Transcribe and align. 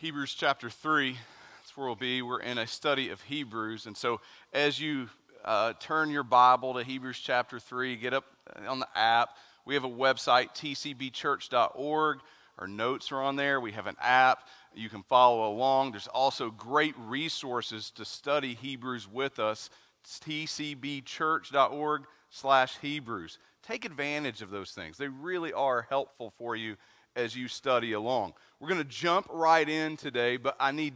Hebrews 0.00 0.32
chapter 0.32 0.70
3. 0.70 1.12
That's 1.12 1.76
where 1.76 1.86
we'll 1.86 1.94
be. 1.94 2.22
We're 2.22 2.40
in 2.40 2.56
a 2.56 2.66
study 2.66 3.10
of 3.10 3.20
Hebrews. 3.20 3.84
And 3.84 3.94
so, 3.94 4.22
as 4.50 4.80
you 4.80 5.10
uh, 5.44 5.74
turn 5.78 6.08
your 6.08 6.22
Bible 6.22 6.72
to 6.72 6.82
Hebrews 6.82 7.18
chapter 7.18 7.60
3, 7.60 7.96
get 7.96 8.14
up 8.14 8.24
on 8.66 8.78
the 8.78 8.88
app. 8.94 9.36
We 9.66 9.74
have 9.74 9.84
a 9.84 9.90
website, 9.90 10.54
tcbchurch.org. 10.54 12.20
Our 12.58 12.66
notes 12.66 13.12
are 13.12 13.20
on 13.20 13.36
there. 13.36 13.60
We 13.60 13.72
have 13.72 13.86
an 13.86 13.96
app. 14.00 14.48
You 14.74 14.88
can 14.88 15.02
follow 15.02 15.52
along. 15.52 15.90
There's 15.90 16.06
also 16.06 16.50
great 16.50 16.94
resources 16.96 17.90
to 17.90 18.06
study 18.06 18.54
Hebrews 18.54 19.06
with 19.06 19.38
us. 19.38 19.68
It's 20.02 20.18
tcbchurch.org 20.20 22.04
slash 22.30 22.78
Hebrews. 22.80 23.38
Take 23.62 23.84
advantage 23.84 24.40
of 24.40 24.48
those 24.48 24.70
things. 24.70 24.96
They 24.96 25.08
really 25.08 25.52
are 25.52 25.86
helpful 25.90 26.32
for 26.38 26.56
you 26.56 26.76
as 27.20 27.36
you 27.36 27.46
study 27.46 27.92
along. 27.92 28.32
We're 28.58 28.68
going 28.68 28.82
to 28.82 28.88
jump 28.88 29.26
right 29.30 29.68
in 29.68 29.96
today, 29.96 30.36
but 30.36 30.56
I 30.58 30.72
need 30.72 30.94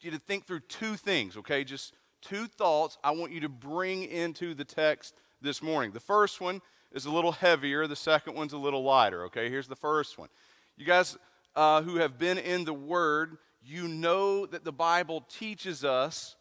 you 0.00 0.10
to 0.10 0.18
think 0.18 0.46
through 0.46 0.60
two 0.60 0.96
things, 0.96 1.36
okay? 1.36 1.64
Just 1.64 1.94
two 2.20 2.46
thoughts 2.46 2.98
I 3.02 3.12
want 3.12 3.32
you 3.32 3.40
to 3.40 3.48
bring 3.48 4.02
into 4.04 4.54
the 4.54 4.64
text 4.64 5.14
this 5.40 5.62
morning. 5.62 5.92
The 5.92 6.00
first 6.00 6.40
one 6.40 6.60
is 6.92 7.06
a 7.06 7.10
little 7.10 7.32
heavier, 7.32 7.86
the 7.86 7.96
second 7.96 8.34
one's 8.34 8.52
a 8.52 8.58
little 8.58 8.82
lighter, 8.82 9.24
okay? 9.26 9.48
Here's 9.48 9.68
the 9.68 9.76
first 9.76 10.18
one. 10.18 10.28
You 10.76 10.84
guys 10.84 11.16
uh, 11.54 11.82
who 11.82 11.96
have 11.96 12.18
been 12.18 12.38
in 12.38 12.64
the 12.64 12.74
Word, 12.74 13.38
you 13.62 13.88
know 13.88 14.46
that 14.46 14.64
the 14.64 14.72
Bible 14.72 15.22
teaches 15.28 15.84
us 15.84 16.36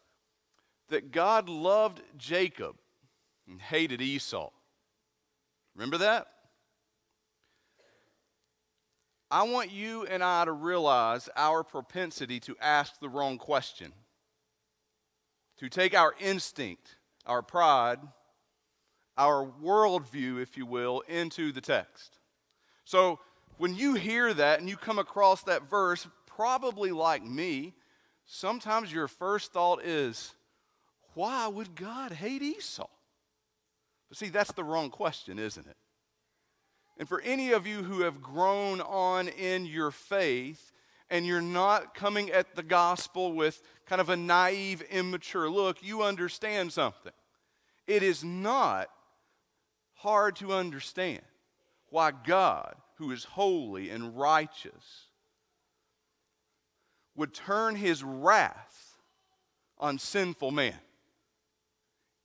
that 0.89 1.11
God 1.11 1.49
loved 1.49 2.01
Jacob 2.17 2.75
and 3.47 3.61
hated 3.61 4.01
Esau. 4.01 4.49
Remember 5.75 5.97
that? 5.99 6.27
I 9.31 9.43
want 9.43 9.71
you 9.71 10.05
and 10.05 10.23
I 10.23 10.45
to 10.45 10.51
realize 10.51 11.29
our 11.35 11.63
propensity 11.63 12.39
to 12.41 12.55
ask 12.59 12.99
the 12.99 13.09
wrong 13.09 13.37
question, 13.37 13.93
to 15.57 15.69
take 15.69 15.93
our 15.93 16.15
instinct, 16.19 16.95
our 17.25 17.41
pride, 17.41 17.99
our 19.17 19.45
worldview, 19.61 20.41
if 20.41 20.57
you 20.57 20.65
will, 20.65 21.01
into 21.07 21.51
the 21.51 21.61
text. 21.61 22.17
So 22.85 23.19
when 23.57 23.75
you 23.75 23.93
hear 23.93 24.33
that 24.33 24.59
and 24.59 24.69
you 24.69 24.77
come 24.77 24.97
across 24.97 25.43
that 25.43 25.69
verse, 25.69 26.07
probably 26.25 26.91
like 26.91 27.23
me, 27.23 27.75
sometimes 28.25 28.91
your 28.91 29.07
first 29.07 29.51
thought 29.51 29.83
is, 29.83 30.33
why 31.13 31.47
would 31.47 31.75
God 31.75 32.13
hate 32.13 32.41
Esau? 32.41 32.87
But 34.07 34.17
see, 34.17 34.29
that's 34.29 34.53
the 34.53 34.63
wrong 34.63 34.89
question, 34.89 35.37
isn't 35.37 35.67
it? 35.67 35.77
And 36.99 37.07
for 37.07 37.21
any 37.21 37.53
of 37.53 37.65
you 37.65 37.83
who 37.83 38.01
have 38.01 38.21
grown 38.21 38.81
on 38.81 39.29
in 39.29 39.65
your 39.65 39.89
faith 39.89 40.73
and 41.09 41.25
you're 41.25 41.41
not 41.41 41.95
coming 41.95 42.29
at 42.29 42.57
the 42.57 42.61
gospel 42.61 43.31
with 43.31 43.61
kind 43.85 44.01
of 44.01 44.09
a 44.09 44.17
naive, 44.17 44.81
immature 44.91 45.49
look, 45.49 45.81
you 45.81 46.03
understand 46.03 46.73
something. 46.73 47.13
It 47.87 48.03
is 48.03 48.21
not 48.23 48.89
hard 49.93 50.35
to 50.37 50.51
understand 50.51 51.21
why 51.87 52.11
God, 52.11 52.75
who 52.97 53.11
is 53.11 53.23
holy 53.23 53.89
and 53.89 54.17
righteous, 54.19 55.07
would 57.15 57.33
turn 57.33 57.75
his 57.75 58.03
wrath 58.03 58.97
on 59.77 59.97
sinful 59.97 60.51
man. 60.51 60.75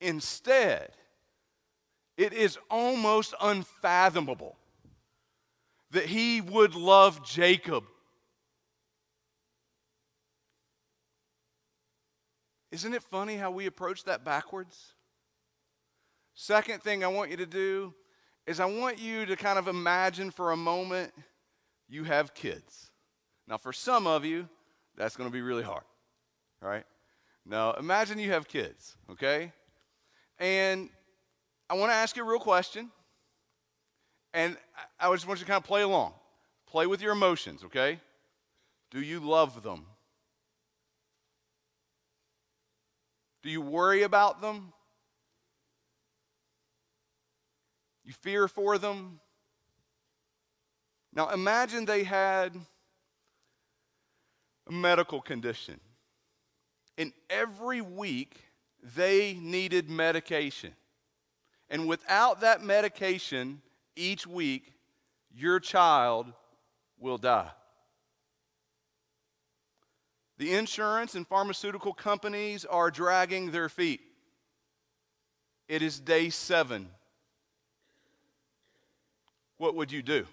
Instead, 0.01 0.91
it 2.17 2.33
is 2.33 2.59
almost 2.69 3.35
unfathomable 3.41 4.57
that 5.95 6.07
he 6.07 6.41
would 6.41 6.75
love 6.75 7.25
Jacob. 7.25 7.85
Isn't 12.73 12.93
it 12.93 13.03
funny 13.05 13.37
how 13.37 13.53
we 13.53 13.67
approach 13.67 14.03
that 14.05 14.25
backwards? 14.25 14.95
Second 16.35 16.83
thing 16.83 17.05
I 17.05 17.07
want 17.07 17.31
you 17.31 17.37
to 17.37 17.47
do 17.47 17.95
is 18.45 18.59
I 18.59 18.65
want 18.65 18.99
you 18.99 19.25
to 19.25 19.37
kind 19.37 19.57
of 19.57 19.69
imagine 19.69 20.33
for 20.33 20.51
a 20.51 20.57
moment 20.57 21.13
you 21.89 22.03
have 22.03 22.35
kids. 22.35 22.91
Now, 23.47 23.57
for 23.57 23.73
some 23.73 24.09
of 24.09 24.25
you, 24.25 24.49
that's 24.97 25.17
going 25.17 25.31
to 25.31 25.33
be 25.33 25.43
really 25.43 25.63
hard, 25.63 25.85
right? 26.61 26.85
Now, 27.47 27.75
imagine 27.75 28.19
you 28.19 28.33
have 28.33 28.49
kids, 28.49 28.97
okay? 29.11 29.53
And 30.41 30.89
I 31.71 31.75
want 31.75 31.93
to 31.93 31.95
ask 31.95 32.17
you 32.17 32.25
a 32.25 32.29
real 32.29 32.41
question. 32.41 32.91
And 34.35 34.57
I 34.99 35.11
just 35.13 35.29
want 35.29 35.39
you 35.39 35.47
to 35.47 35.51
kind 35.51 35.63
of 35.63 35.67
play 35.67 35.83
along. 35.83 36.13
Play 36.67 36.87
with 36.87 37.01
your 37.01 37.13
emotions, 37.13 37.63
okay? 37.65 38.01
Do 38.91 39.01
you 39.01 39.21
love 39.21 39.63
them? 39.63 39.87
Do 43.45 43.51
you 43.51 43.61
worry 43.61 44.03
about 44.03 44.41
them? 44.43 44.73
You 48.05 48.13
fear 48.13 48.49
for 48.49 48.77
them? 48.77 49.21
Now 51.15 51.29
imagine 51.29 51.85
they 51.85 52.03
had 52.03 52.57
a 54.67 54.73
medical 54.73 55.21
condition. 55.21 55.79
And 56.99 57.13
every 57.31 57.81
week 57.81 58.41
they 58.97 59.35
needed 59.35 59.89
medication. 59.89 60.73
And 61.71 61.87
without 61.87 62.41
that 62.41 62.63
medication, 62.63 63.63
each 63.97 64.27
week, 64.27 64.73
your 65.33 65.61
child 65.61 66.33
will 66.99 67.19
die. 67.19 67.51
The 70.39 70.55
insurance 70.55 71.15
and 71.15 71.27
pharmaceutical 71.27 71.93
companies 71.93 72.65
are 72.65 72.91
dragging 72.91 73.51
their 73.51 73.69
feet. 73.69 74.01
It 75.69 75.81
is 75.81 76.01
day 76.01 76.31
seven. 76.31 76.89
What 79.59 79.75
would 79.75 79.93
you 79.93 80.03
do? 80.03 80.27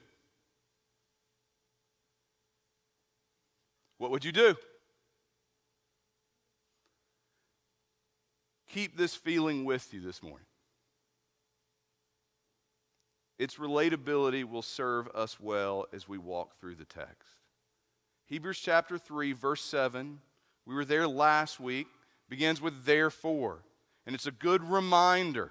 What 3.97 4.09
would 4.11 4.25
you 4.25 4.31
do? 4.31 4.55
Keep 8.69 8.97
this 8.97 9.13
feeling 9.13 9.63
with 9.63 9.93
you 9.93 10.01
this 10.01 10.23
morning. 10.23 10.47
Its 13.41 13.55
relatability 13.55 14.43
will 14.43 14.61
serve 14.61 15.07
us 15.15 15.39
well 15.39 15.87
as 15.91 16.07
we 16.07 16.19
walk 16.19 16.59
through 16.59 16.75
the 16.75 16.85
text. 16.85 17.27
Hebrews 18.27 18.59
chapter 18.59 18.99
3, 18.99 19.33
verse 19.33 19.63
7, 19.63 20.19
we 20.67 20.75
were 20.75 20.85
there 20.85 21.07
last 21.07 21.59
week, 21.59 21.87
begins 22.29 22.61
with 22.61 22.85
therefore. 22.85 23.63
And 24.05 24.13
it's 24.13 24.27
a 24.27 24.31
good 24.31 24.63
reminder 24.63 25.49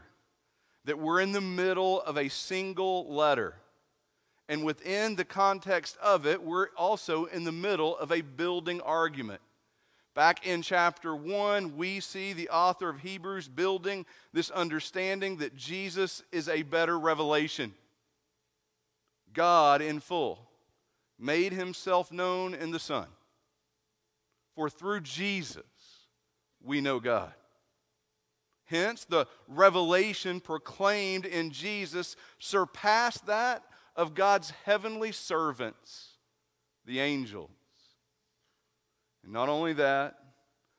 that 0.85 1.01
we're 1.01 1.21
in 1.21 1.33
the 1.33 1.41
middle 1.41 2.01
of 2.03 2.17
a 2.17 2.29
single 2.29 3.13
letter. 3.13 3.57
And 4.49 4.65
within 4.65 5.17
the 5.17 5.25
context 5.25 5.97
of 6.01 6.29
it, 6.29 6.45
we're 6.45 6.69
also 6.77 7.25
in 7.25 7.43
the 7.43 7.51
middle 7.51 7.99
of 7.99 8.13
a 8.13 8.21
building 8.21 8.81
argument. 8.83 9.41
Back 10.15 10.47
in 10.47 10.63
chapter 10.63 11.17
1, 11.17 11.77
we 11.77 11.99
see 11.99 12.35
the 12.35 12.51
author 12.51 12.89
of 12.89 13.01
Hebrews 13.01 13.49
building 13.49 14.07
this 14.33 14.51
understanding 14.51 15.39
that 15.39 15.57
Jesus 15.57 16.23
is 16.31 16.49
a 16.49 16.63
better 16.63 16.97
revelation. 16.97 17.75
God 19.33 19.83
in 19.83 20.01
full, 20.01 20.49
made 21.19 21.53
himself 21.53 22.11
known 22.11 22.55
in 22.55 22.71
the 22.71 22.79
Son. 22.79 23.07
For 24.55 24.69
through 24.69 25.01
Jesus 25.01 25.65
we 26.63 26.81
know 26.81 27.01
God. 27.01 27.33
Hence, 28.65 29.05
the 29.05 29.27
revelation 29.49 30.41
proclaimed 30.41 31.27
in 31.27 31.51
Jesus 31.51 32.15
surpassed 32.39 33.27
that 33.27 33.65
of 33.97 34.15
God's 34.15 34.53
heavenly 34.65 35.13
servants, 35.13 36.11
the 36.87 37.01
angels. 37.01 37.51
And 39.25 39.33
not 39.33 39.49
only 39.49 39.73
that, 39.75 40.15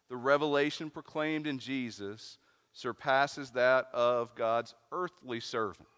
the 0.09 0.15
revelation 0.17 0.89
proclaimed 0.89 1.47
in 1.47 1.59
Jesus 1.59 2.37
surpasses 2.73 3.51
that 3.51 3.87
of 3.93 4.35
God's 4.35 4.73
earthly 4.91 5.39
servants 5.39 5.90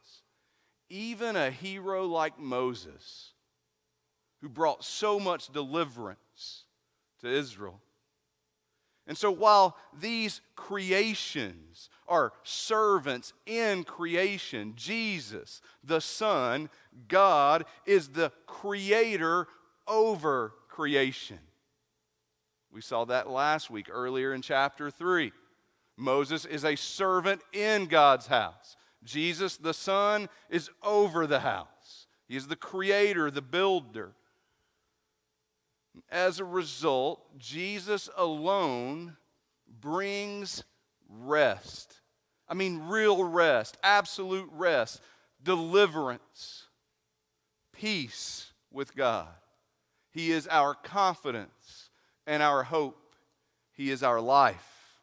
even 0.94 1.36
a 1.36 1.50
hero 1.50 2.06
like 2.06 2.40
Moses, 2.40 3.32
who 4.42 4.48
brought 4.48 4.84
so 4.84 5.20
much 5.20 5.52
deliverance 5.52 6.66
to 7.22 7.28
Israel. 7.28 7.82
And 9.08 9.18
so, 9.18 9.32
while 9.32 9.76
these 10.00 10.40
creations 10.56 11.90
are 12.08 12.32
servants 12.44 13.34
in 13.46 13.84
creation, 13.84 14.74
Jesus, 14.76 15.62
the 15.84 16.00
Son, 16.00 16.70
God, 17.08 17.66
is 17.86 18.10
the 18.10 18.32
creator 18.46 19.48
over 19.88 20.54
creation. 20.70 21.40
We 22.72 22.82
saw 22.82 23.04
that 23.06 23.30
last 23.30 23.70
week, 23.70 23.88
earlier 23.92 24.34
in 24.34 24.42
chapter 24.42 24.92
3. 24.92 25.32
Moses 25.98 26.46
is 26.46 26.64
a 26.66 26.76
servant 26.76 27.42
in 27.52 27.86
God's 27.86 28.28
house. 28.28 28.78
Jesus, 29.04 29.58
the 29.58 29.74
Son, 29.74 30.30
is 30.50 30.70
over 30.82 31.28
the 31.28 31.42
house. 31.42 32.08
He 32.28 32.36
is 32.36 32.48
the 32.48 32.56
creator, 32.56 33.30
the 33.30 33.42
builder. 33.42 34.14
As 36.10 36.40
a 36.40 36.46
result, 36.46 37.38
Jesus 37.38 38.10
alone 38.18 39.18
brings 39.80 40.64
rest. 41.10 42.02
I 42.48 42.54
mean, 42.54 42.88
real 42.88 43.24
rest, 43.24 43.78
absolute 43.84 44.50
rest, 44.52 45.02
deliverance, 45.44 46.68
peace 47.72 48.52
with 48.72 48.96
God. 48.96 49.28
He 50.12 50.32
is 50.32 50.48
our 50.48 50.74
confidence 50.74 51.90
and 52.26 52.44
our 52.44 52.64
hope. 52.64 53.16
He 53.74 53.90
is 53.90 54.04
our 54.04 54.22
life. 54.22 54.98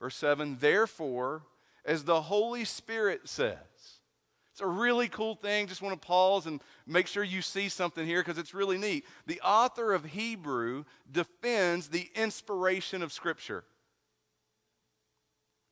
Verse 0.00 0.16
7 0.16 0.58
Therefore, 0.60 1.42
as 1.84 2.04
the 2.04 2.20
Holy 2.20 2.64
Spirit 2.64 3.28
says, 3.28 3.56
it's 4.52 4.60
a 4.60 4.66
really 4.66 5.08
cool 5.08 5.36
thing. 5.36 5.68
Just 5.68 5.80
want 5.80 6.00
to 6.00 6.06
pause 6.06 6.46
and 6.46 6.60
make 6.86 7.06
sure 7.06 7.24
you 7.24 7.40
see 7.40 7.68
something 7.68 8.04
here 8.04 8.20
because 8.20 8.36
it's 8.36 8.52
really 8.52 8.76
neat. 8.76 9.06
The 9.26 9.40
author 9.40 9.92
of 9.92 10.04
Hebrew 10.04 10.84
defends 11.10 11.88
the 11.88 12.10
inspiration 12.14 13.02
of 13.02 13.12
Scripture. 13.12 13.64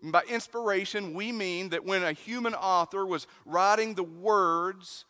And 0.03 0.13
by 0.13 0.23
inspiration, 0.29 1.13
we 1.13 1.33
mean 1.33 1.71
that 1.71 1.85
when 1.85 2.03
a 2.03 2.13
human 2.13 2.55
author 2.55 3.05
was 3.05 3.27
writing 3.45 3.95
the 3.95 4.05
words 4.05 5.05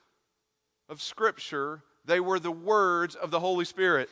of 0.88 1.02
Scripture, 1.02 1.82
they 2.04 2.20
were 2.20 2.40
the 2.40 2.50
words 2.50 3.14
of 3.14 3.30
the 3.30 3.38
Holy 3.38 3.66
Spirit. 3.66 4.08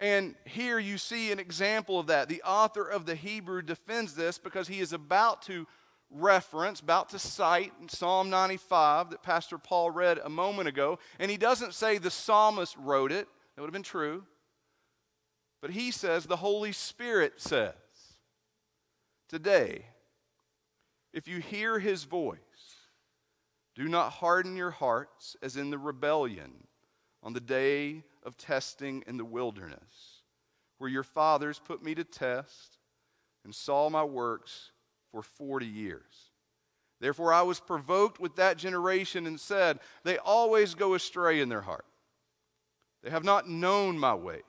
And 0.00 0.34
here 0.46 0.78
you 0.78 0.96
see 0.96 1.30
an 1.30 1.38
example 1.38 1.98
of 1.98 2.06
that. 2.06 2.28
The 2.28 2.42
author 2.42 2.84
of 2.84 3.04
the 3.04 3.14
Hebrew 3.14 3.60
defends 3.60 4.14
this 4.14 4.38
because 4.38 4.66
he 4.66 4.80
is 4.80 4.94
about 4.94 5.42
to 5.42 5.66
reference, 6.10 6.80
about 6.80 7.10
to 7.10 7.18
cite 7.18 7.72
Psalm 7.88 8.30
95 8.30 9.10
that 9.10 9.22
Pastor 9.22 9.58
Paul 9.58 9.90
read 9.90 10.18
a 10.18 10.30
moment 10.30 10.68
ago. 10.68 10.98
And 11.18 11.30
he 11.30 11.36
doesn't 11.36 11.74
say 11.74 11.98
the 11.98 12.10
psalmist 12.10 12.76
wrote 12.78 13.12
it, 13.12 13.28
that 13.54 13.60
would 13.60 13.68
have 13.68 13.74
been 13.74 13.82
true. 13.82 14.24
But 15.60 15.72
he 15.72 15.90
says 15.90 16.24
the 16.24 16.36
Holy 16.36 16.72
Spirit 16.72 17.34
says, 17.36 17.74
Today, 19.28 19.84
if 21.12 21.28
you 21.28 21.40
hear 21.40 21.78
his 21.78 22.04
voice, 22.04 22.38
do 23.76 23.86
not 23.86 24.12
harden 24.12 24.56
your 24.56 24.70
hearts 24.70 25.36
as 25.42 25.56
in 25.56 25.70
the 25.70 25.78
rebellion 25.78 26.52
on 27.22 27.34
the 27.34 27.40
day 27.40 28.02
of 28.24 28.36
testing 28.36 29.02
in 29.06 29.16
the 29.16 29.24
wilderness, 29.24 30.22
where 30.78 30.90
your 30.90 31.02
fathers 31.02 31.60
put 31.62 31.82
me 31.82 31.94
to 31.94 32.04
test 32.04 32.78
and 33.44 33.54
saw 33.54 33.88
my 33.88 34.04
works 34.04 34.72
for 35.10 35.22
40 35.22 35.66
years. 35.66 36.30
Therefore, 37.00 37.32
I 37.32 37.42
was 37.42 37.60
provoked 37.60 38.20
with 38.20 38.36
that 38.36 38.58
generation 38.58 39.26
and 39.26 39.40
said, 39.40 39.80
They 40.04 40.18
always 40.18 40.74
go 40.74 40.94
astray 40.94 41.40
in 41.40 41.48
their 41.48 41.62
heart. 41.62 41.86
They 43.02 43.10
have 43.10 43.24
not 43.24 43.48
known 43.48 43.98
my 43.98 44.14
ways. 44.14 44.42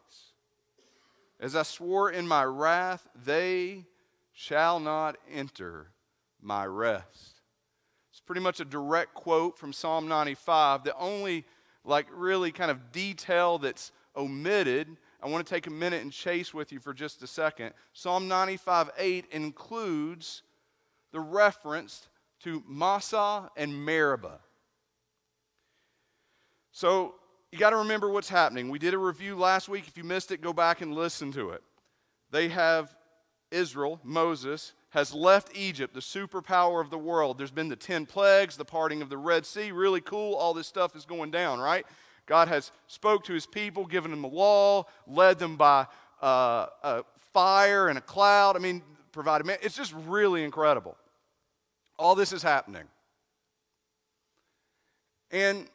As 1.39 1.55
I 1.55 1.63
swore 1.63 2.11
in 2.11 2.27
my 2.27 2.43
wrath, 2.43 3.07
they 3.25 3.85
shall 4.33 4.79
not 4.79 5.17
enter 5.31 5.87
my 6.41 6.65
rest. 6.65 7.41
It's 8.11 8.19
pretty 8.19 8.41
much 8.41 8.59
a 8.59 8.65
direct 8.65 9.13
quote 9.13 9.57
from 9.57 9.71
Psalm 9.71 10.07
95. 10.07 10.83
The 10.83 10.95
only, 10.97 11.45
like, 11.83 12.07
really 12.13 12.51
kind 12.51 12.71
of 12.71 12.91
detail 12.91 13.57
that's 13.57 13.91
omitted 14.15 14.97
I 15.23 15.27
want 15.27 15.45
to 15.45 15.53
take 15.53 15.67
a 15.67 15.71
minute 15.71 16.01
and 16.01 16.11
chase 16.11 16.53
with 16.53 16.71
you 16.71 16.79
for 16.79 16.93
just 16.93 17.21
a 17.21 17.27
second. 17.27 17.73
Psalm 17.93 18.27
95 18.27 18.89
8 18.97 19.25
includes 19.31 20.41
the 21.11 21.19
reference 21.19 22.07
to 22.43 22.63
Massah 22.67 23.51
and 23.55 23.85
Meribah. 23.85 24.39
So 26.71 27.15
you 27.51 27.59
got 27.59 27.71
to 27.71 27.77
remember 27.77 28.09
what's 28.09 28.29
happening. 28.29 28.69
We 28.69 28.79
did 28.79 28.93
a 28.93 28.97
review 28.97 29.35
last 29.35 29.69
week. 29.69 29.87
If 29.87 29.97
you 29.97 30.03
missed 30.03 30.31
it, 30.31 30.41
go 30.41 30.53
back 30.53 30.81
and 30.81 30.95
listen 30.95 31.31
to 31.33 31.51
it. 31.51 31.61
They 32.31 32.47
have 32.47 32.95
Israel, 33.51 33.99
Moses, 34.03 34.73
has 34.91 35.13
left 35.13 35.55
Egypt, 35.55 35.93
the 35.93 35.99
superpower 35.99 36.81
of 36.81 36.89
the 36.89 36.97
world. 36.97 37.37
There's 37.37 37.51
been 37.51 37.69
the 37.69 37.75
10 37.75 38.05
plagues, 38.05 38.57
the 38.57 38.65
parting 38.65 39.01
of 39.01 39.09
the 39.09 39.17
Red 39.17 39.45
Sea. 39.45 39.71
Really 39.71 40.01
cool. 40.01 40.35
All 40.35 40.53
this 40.53 40.67
stuff 40.67 40.95
is 40.95 41.05
going 41.05 41.31
down, 41.31 41.59
right? 41.59 41.85
God 42.25 42.49
has 42.49 42.71
spoke 42.87 43.23
to 43.25 43.33
his 43.33 43.45
people, 43.45 43.85
given 43.85 44.11
them 44.11 44.21
the 44.21 44.27
law, 44.27 44.85
led 45.07 45.39
them 45.39 45.55
by 45.55 45.87
uh, 46.21 46.67
a 46.83 47.03
fire 47.33 47.87
and 47.87 47.97
a 47.97 48.01
cloud. 48.01 48.55
I 48.55 48.59
mean, 48.59 48.83
provided 49.11 49.45
man. 49.45 49.57
It's 49.61 49.75
just 49.75 49.93
really 50.07 50.43
incredible. 50.43 50.97
All 51.97 52.15
this 52.15 52.33
is 52.33 52.43
happening. 52.43 52.83
And 55.31 55.67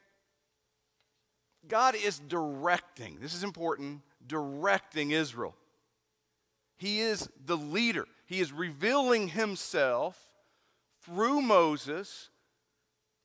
God 1.67 1.95
is 1.95 2.19
directing, 2.19 3.19
this 3.21 3.35
is 3.35 3.43
important, 3.43 4.03
directing 4.27 5.11
Israel. 5.11 5.55
He 6.77 7.01
is 7.01 7.29
the 7.47 7.57
leader. 7.57 8.07
He 8.27 8.41
is 8.41 8.53
revealing 8.53 9.29
himself 9.29 10.21
through 11.03 11.41
Moses, 11.41 12.29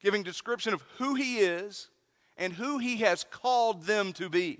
giving 0.02 0.24
description 0.24 0.74
of 0.74 0.84
who 0.98 1.16
he 1.16 1.40
is 1.40 1.90
and 2.38 2.54
who 2.54 2.78
he 2.78 2.98
has 2.98 3.26
called 3.30 3.84
them 3.84 4.14
to 4.14 4.30
be. 4.30 4.60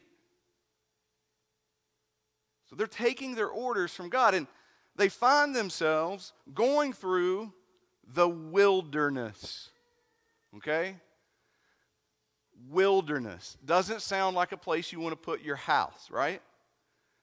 So 2.70 2.76
they're 2.76 2.88
taking 2.88 3.36
their 3.36 3.50
orders 3.50 3.94
from 3.94 4.10
God 4.10 4.34
and 4.34 4.48
they 4.96 5.10
find 5.10 5.56
themselves 5.56 6.34
going 6.54 6.94
through 6.94 7.54
the 8.14 8.28
wilderness. 8.28 9.70
Okay? 10.58 10.96
Wilderness 12.70 13.58
doesn't 13.64 14.02
sound 14.02 14.36
like 14.36 14.52
a 14.52 14.58
place 14.58 14.92
you 14.92 15.00
want 15.00 15.14
to 15.14 15.18
put 15.18 15.42
your 15.42 15.56
house, 15.56 16.10
right? 16.10 16.42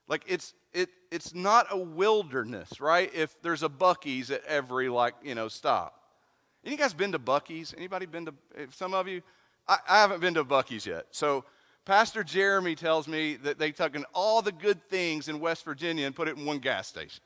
Like 0.09 0.25
it's 0.27 0.55
it 0.73 0.89
it's 1.11 1.35
not 1.35 1.67
a 1.71 1.77
wilderness, 1.77 2.81
right? 2.81 3.11
If 3.15 3.41
there's 3.43 3.63
a 3.63 3.69
Buc-ee's 3.69 4.31
at 4.31 4.45
every 4.45 4.89
like, 4.89 5.15
you 5.23 5.35
know, 5.35 5.49
stop. 5.49 5.95
Any 6.65 6.77
guys 6.77 6.93
been 6.93 7.13
to 7.13 7.19
Buc-ee's? 7.19 7.75
Anybody 7.77 8.07
been 8.07 8.27
to 8.27 8.35
some 8.71 8.95
of 8.95 9.07
you? 9.07 9.23
I, 9.67 9.79
I 9.89 10.01
haven't 10.01 10.21
been 10.21 10.35
to 10.35 10.45
Buc-ee's 10.45 10.87
yet. 10.87 11.07
So 11.11 11.45
Pastor 11.85 12.25
Jeremy 12.25 12.75
tells 12.75 13.09
me 13.09 13.37
that 13.37 13.59
they 13.59 13.71
took 13.71 13.95
in 13.95 14.05
all 14.13 14.43
the 14.43 14.53
good 14.53 14.83
things 14.89 15.29
in 15.29 15.41
West 15.41 15.65
Virginia 15.65 16.07
and 16.07 16.15
put 16.15 16.29
it 16.29 16.37
in 16.37 16.45
one 16.45 16.59
gas 16.59 16.89
station. 16.89 17.23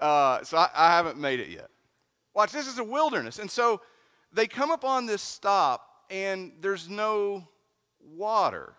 Uh, 0.00 0.42
so 0.44 0.56
I, 0.56 0.70
I 0.74 0.90
haven't 0.92 1.18
made 1.18 1.40
it 1.40 1.48
yet. 1.48 1.68
Watch, 2.34 2.52
this 2.52 2.68
is 2.68 2.78
a 2.78 2.84
wilderness. 2.84 3.38
And 3.38 3.50
so 3.50 3.80
they 4.32 4.46
come 4.46 4.70
upon 4.70 5.06
this 5.06 5.22
stop, 5.22 6.04
and 6.08 6.52
there's 6.60 6.88
no 6.88 7.46
water. 8.16 8.74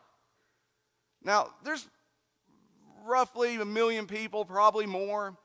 Now, 1.24 1.50
there's 1.64 1.88
roughly 3.06 3.56
a 3.56 3.66
million 3.66 4.08
people, 4.08 4.46
probably 4.46 4.86
more. 4.86 5.38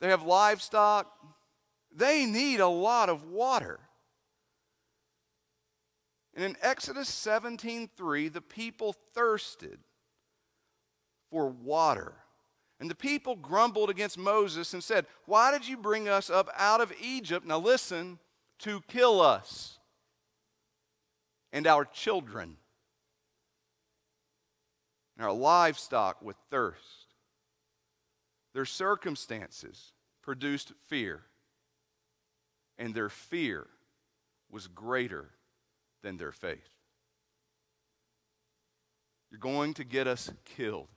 They 0.00 0.08
have 0.08 0.22
livestock. 0.22 1.10
They 1.94 2.26
need 2.26 2.60
a 2.60 2.68
lot 2.68 3.08
of 3.08 3.24
water. 3.24 3.80
And 6.34 6.44
in 6.44 6.56
Exodus 6.60 7.08
17:3, 7.08 8.28
the 8.28 8.42
people 8.42 8.94
thirsted 9.14 9.80
for 11.30 11.48
water. 11.48 12.14
And 12.78 12.90
the 12.90 12.94
people 12.94 13.36
grumbled 13.36 13.88
against 13.88 14.18
Moses 14.18 14.74
and 14.74 14.84
said, 14.84 15.06
Why 15.24 15.50
did 15.50 15.66
you 15.66 15.78
bring 15.78 16.08
us 16.08 16.28
up 16.28 16.50
out 16.54 16.82
of 16.82 16.92
Egypt? 17.00 17.46
Now 17.46 17.58
listen, 17.58 18.18
to 18.60 18.82
kill 18.82 19.20
us 19.20 19.78
and 21.52 21.66
our 21.66 21.84
children 21.84 22.56
and 25.16 25.24
our 25.26 25.32
livestock 25.32 26.22
with 26.22 26.36
thirst. 26.50 27.14
Their 28.54 28.64
circumstances 28.64 29.92
produced 30.22 30.72
fear, 30.86 31.22
and 32.78 32.94
their 32.94 33.08
fear 33.08 33.66
was 34.50 34.66
greater 34.66 35.30
than 36.02 36.16
their 36.16 36.32
faith. 36.32 36.68
You're 39.30 39.40
going 39.40 39.74
to 39.74 39.84
get 39.84 40.06
us 40.06 40.30
killed. 40.44 40.88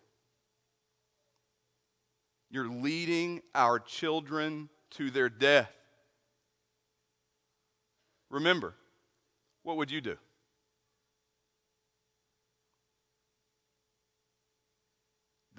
You're 2.50 2.70
leading 2.70 3.42
our 3.54 3.80
children 3.80 4.70
to 4.92 5.12
their 5.12 5.30
death. 5.30 5.72
Remember, 8.30 8.76
what 9.64 9.78
would 9.78 9.92
you 9.92 10.02
do? 10.02 10.18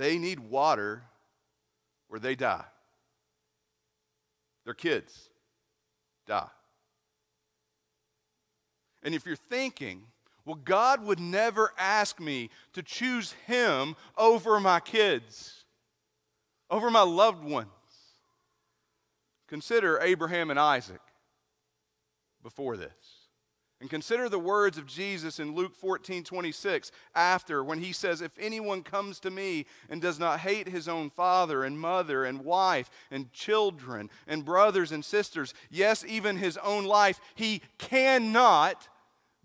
They 0.00 0.18
need 0.18 0.40
water 0.40 1.02
or 2.08 2.18
they 2.18 2.34
die. 2.34 2.64
Their 4.64 4.72
kids 4.72 5.28
die. 6.26 6.48
And 9.02 9.14
if 9.14 9.26
you're 9.26 9.36
thinking, 9.36 10.04
well, 10.46 10.58
God 10.64 11.04
would 11.04 11.20
never 11.20 11.74
ask 11.78 12.18
me 12.18 12.48
to 12.72 12.82
choose 12.82 13.32
Him 13.46 13.94
over 14.16 14.58
my 14.58 14.80
kids 14.80 15.60
over 16.70 16.90
my 16.90 17.02
loved 17.02 17.44
ones. 17.44 17.68
Consider 19.48 20.00
Abraham 20.00 20.50
and 20.50 20.58
Isaac 20.58 21.00
before 22.42 22.76
this. 22.76 22.90
And 23.80 23.88
consider 23.88 24.28
the 24.28 24.38
words 24.38 24.76
of 24.76 24.84
Jesus 24.86 25.38
in 25.38 25.54
Luke 25.54 25.74
14 25.74 26.22
26 26.22 26.92
after 27.14 27.64
when 27.64 27.78
he 27.78 27.92
says, 27.92 28.20
If 28.20 28.32
anyone 28.38 28.82
comes 28.82 29.18
to 29.20 29.30
me 29.30 29.64
and 29.88 30.02
does 30.02 30.18
not 30.18 30.40
hate 30.40 30.68
his 30.68 30.86
own 30.86 31.08
father 31.08 31.64
and 31.64 31.80
mother 31.80 32.24
and 32.24 32.44
wife 32.44 32.90
and 33.10 33.32
children 33.32 34.10
and 34.26 34.44
brothers 34.44 34.92
and 34.92 35.02
sisters, 35.02 35.54
yes, 35.70 36.04
even 36.06 36.36
his 36.36 36.58
own 36.58 36.84
life, 36.84 37.20
he 37.34 37.62
cannot 37.78 38.86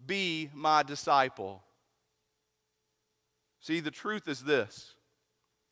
be 0.05 0.49
my 0.53 0.83
disciple. 0.83 1.63
See, 3.61 3.79
the 3.79 3.89
truth 3.89 4.27
is 4.27 4.43
this 4.43 4.95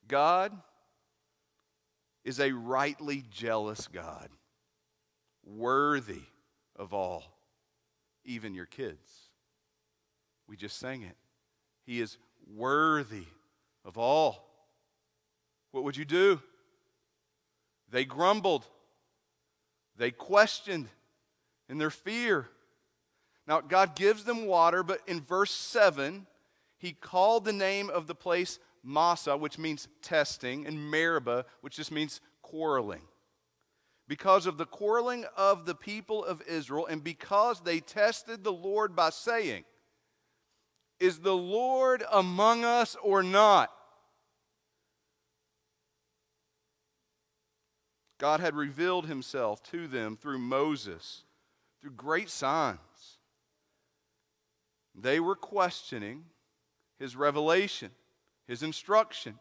God 0.07 0.53
is 2.23 2.39
a 2.39 2.53
rightly 2.53 3.25
jealous 3.29 3.89
God, 3.89 4.29
worthy 5.43 6.21
of 6.77 6.93
all 6.93 7.32
even 8.25 8.53
your 8.53 8.65
kids. 8.65 9.29
We 10.47 10.55
just 10.55 10.77
sang 10.77 11.01
it. 11.03 11.15
He 11.85 12.01
is 12.01 12.17
worthy 12.53 13.25
of 13.85 13.97
all. 13.97 14.49
What 15.71 15.83
would 15.83 15.97
you 15.97 16.05
do? 16.05 16.41
They 17.89 18.05
grumbled, 18.05 18.65
they 19.97 20.11
questioned 20.11 20.87
in 21.69 21.77
their 21.77 21.91
fear. 21.91 22.47
Now, 23.45 23.61
God 23.61 23.95
gives 23.95 24.23
them 24.23 24.45
water, 24.45 24.83
but 24.83 25.01
in 25.05 25.21
verse 25.21 25.51
7, 25.51 26.25
he 26.77 26.93
called 26.93 27.45
the 27.45 27.53
name 27.53 27.89
of 27.89 28.07
the 28.07 28.15
place 28.15 28.57
Massah, 28.83 29.37
which 29.37 29.57
means 29.57 29.87
testing, 30.01 30.65
and 30.65 30.89
Meribah, 30.89 31.45
which 31.61 31.75
just 31.75 31.91
means 31.91 32.19
quarreling 32.41 33.01
because 34.07 34.45
of 34.45 34.57
the 34.57 34.65
quarreling 34.65 35.25
of 35.37 35.65
the 35.65 35.75
people 35.75 36.23
of 36.23 36.41
Israel 36.43 36.85
and 36.85 37.03
because 37.03 37.61
they 37.61 37.79
tested 37.79 38.43
the 38.43 38.51
Lord 38.51 38.95
by 38.95 39.09
saying, 39.09 39.63
Is 40.99 41.19
the 41.19 41.35
Lord 41.35 42.03
among 42.11 42.65
us 42.65 42.95
or 43.01 43.23
not? 43.23 43.71
God 48.19 48.39
had 48.39 48.55
revealed 48.55 49.07
himself 49.07 49.61
to 49.63 49.87
them 49.87 50.15
through 50.15 50.39
Moses, 50.39 51.23
through 51.81 51.91
great 51.91 52.29
signs. 52.29 52.79
They 54.95 55.19
were 55.19 55.35
questioning 55.35 56.25
his 56.99 57.15
revelation, 57.15 57.91
his 58.47 58.63
instruction. 58.63 59.39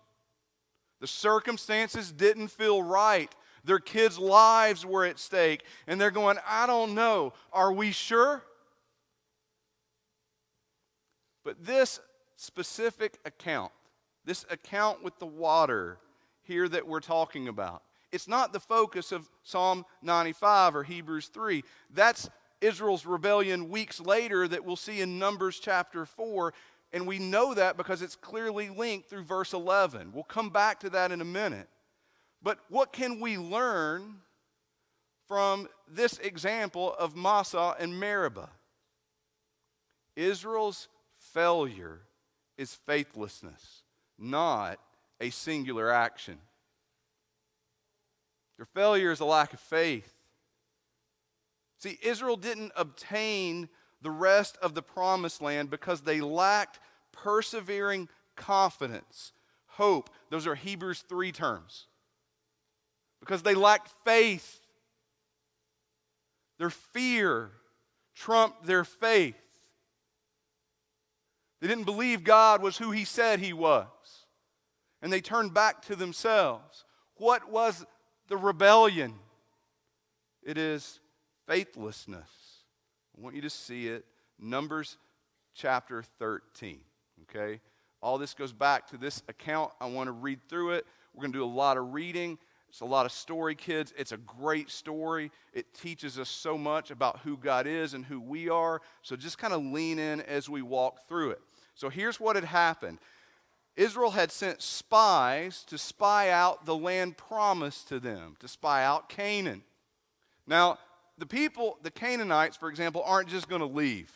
The 1.00 1.07
circumstances 1.07 2.11
didn't 2.11 2.49
feel 2.49 2.83
right 2.83 3.33
their 3.64 3.78
kids' 3.78 4.19
lives 4.19 4.85
were 4.85 5.04
at 5.04 5.19
stake. 5.19 5.62
And 5.87 6.00
they're 6.00 6.11
going, 6.11 6.38
I 6.47 6.66
don't 6.66 6.95
know. 6.95 7.33
Are 7.52 7.73
we 7.73 7.92
sure? 7.92 8.42
But 11.45 11.64
this 11.64 12.00
specific 12.37 13.19
account, 13.25 13.73
this 14.25 14.45
account 14.50 15.02
with 15.02 15.19
the 15.19 15.26
water 15.26 15.99
here 16.42 16.69
that 16.69 16.87
we're 16.87 17.00
talking 17.00 17.49
about, 17.49 17.83
it's 18.12 18.28
not 18.28 18.52
the 18.52 18.61
focus 18.61 19.11
of 19.11 19.31
Psalm 19.42 19.85
95 20.02 20.76
or 20.76 20.83
Hebrews 20.85 21.28
3. 21.28 21.64
That's 21.90 22.28
Israel's 22.61 23.07
rebellion 23.07 23.71
weeks 23.71 24.00
later 24.00 24.47
that 24.47 24.64
we'll 24.64 24.76
see 24.76 25.00
in 25.00 25.19
Numbers 25.19 25.59
chapter 25.59 26.04
4. 26.04 26.52
And 26.92 27.07
we 27.07 27.19
know 27.19 27.54
that 27.54 27.76
because 27.76 28.02
it's 28.02 28.16
clearly 28.16 28.69
linked 28.69 29.09
through 29.09 29.25
verse 29.25 29.54
11. 29.54 30.12
We'll 30.12 30.25
come 30.25 30.50
back 30.50 30.78
to 30.81 30.90
that 30.90 31.11
in 31.11 31.23
a 31.23 31.25
minute. 31.25 31.69
But 32.43 32.59
what 32.69 32.93
can 32.93 33.21
we 33.21 33.39
learn 33.39 34.17
from 35.29 35.69
this 35.89 36.19
example 36.19 36.95
of 36.99 37.17
Massah 37.17 37.77
and 37.79 37.99
Meribah? 37.99 38.51
Israel's 40.17 40.89
failure 41.17 42.01
is 42.59 42.75
faithlessness, 42.75 43.83
not 44.19 44.79
a 45.21 45.31
singular 45.31 45.91
action. 45.91 46.39
Their 48.57 48.67
failure 48.67 49.13
is 49.13 49.21
a 49.21 49.25
lack 49.25 49.53
of 49.53 49.61
faith. 49.61 50.13
See, 51.79 51.99
Israel 52.03 52.37
didn't 52.37 52.73
obtain 52.77 53.69
the 54.03 54.11
rest 54.11 54.59
of 54.61 54.75
the 54.75 54.83
promised 54.83 55.41
land 55.41 55.71
because 55.71 56.03
they 56.03 56.21
lacked 56.21 56.81
persevering 57.13 58.09
confidence, 58.37 59.33
hope. 59.67 60.11
Those 60.31 60.47
are 60.47 60.55
Hebrews 60.55 61.05
3 61.09 61.33
terms 61.33 61.87
because 63.23 63.43
they 63.45 63.55
lacked 63.55 63.93
faith. 64.05 64.59
Their 66.59 66.71
fear 66.71 67.52
trumped 68.17 68.67
their 68.67 68.83
faith. 68.83 69.37
They 71.61 71.69
didn't 71.69 71.85
believe 71.85 72.25
God 72.25 72.61
was 72.62 72.76
who 72.76 72.91
He 72.91 73.05
said 73.05 73.38
He 73.38 73.52
was. 73.52 73.87
And 75.00 75.12
they 75.12 75.21
turned 75.21 75.55
back 75.55 75.83
to 75.83 75.95
themselves. 75.95 76.85
What 77.14 77.49
was 77.49 77.87
the 78.26 78.37
rebellion? 78.37 79.14
It 80.43 80.59
is 80.59 80.99
faithlessness. 81.47 82.29
I 83.17 83.23
want 83.23 83.37
you 83.37 83.43
to 83.43 83.50
see 83.50 83.87
it. 83.87 84.05
Numbers 84.41 84.99
chapter 85.55 86.02
13. 86.19 86.81
Okay? 87.23 87.61
All 88.02 88.19
this 88.19 88.35
goes 88.35 88.52
back 88.52 88.88
to 88.88 88.97
this 88.97 89.23
account. 89.29 89.71
I 89.81 89.87
want 89.87 90.09
to 90.09 90.12
read 90.12 90.41
through 90.49 90.73
it. 90.73 90.87
We're 91.14 91.23
going 91.23 91.33
to 91.33 91.38
do 91.38 91.45
a 91.45 91.47
lot 91.47 91.76
of 91.76 91.93
reading. 91.93 92.38
It's 92.73 92.81
a 92.81 92.87
lot 92.87 93.05
of 93.05 93.12
story, 93.12 93.55
kids. 93.55 93.93
It's 93.99 94.12
a 94.12 94.17
great 94.17 94.71
story. 94.71 95.31
It 95.52 95.75
teaches 95.75 96.19
us 96.19 96.31
so 96.31 96.57
much 96.57 96.91
about 96.91 97.21
who 97.21 97.37
God 97.37 97.67
is 97.67 97.93
and 97.93 98.02
who 98.02 98.19
we 98.19 98.49
are. 98.49 98.81
So 99.02 99.14
just 99.14 99.37
kind 99.37 99.52
of 99.52 99.62
lean 99.62 99.99
in 99.99 100.23
as 100.23 100.49
we 100.49 100.62
walk 100.62 101.07
through 101.07 101.33
it. 101.33 101.43
So 101.75 101.91
here's 101.91 102.19
what 102.19 102.35
had 102.35 102.47
happened 102.47 102.99
Israel 103.76 104.12
had 104.12 104.33
sent 104.33 104.62
spies 104.62 105.64
to 105.64 105.76
spy 105.76 106.31
out 106.31 106.64
the 106.64 106.75
land 106.75 107.19
promised 107.19 107.88
to 107.88 108.00
them, 108.00 108.37
to 108.41 108.49
spy 108.49 108.83
out 108.83 109.11
Canaan. 109.11 109.62
Now, 110.47 110.79
the 111.19 111.26
people, 111.26 111.76
the 111.83 111.91
Canaanites, 111.91 112.57
for 112.57 112.71
example, 112.71 113.02
aren't 113.05 113.29
just 113.29 113.50
going 113.50 113.61
to 113.61 113.67
leave. 113.67 114.11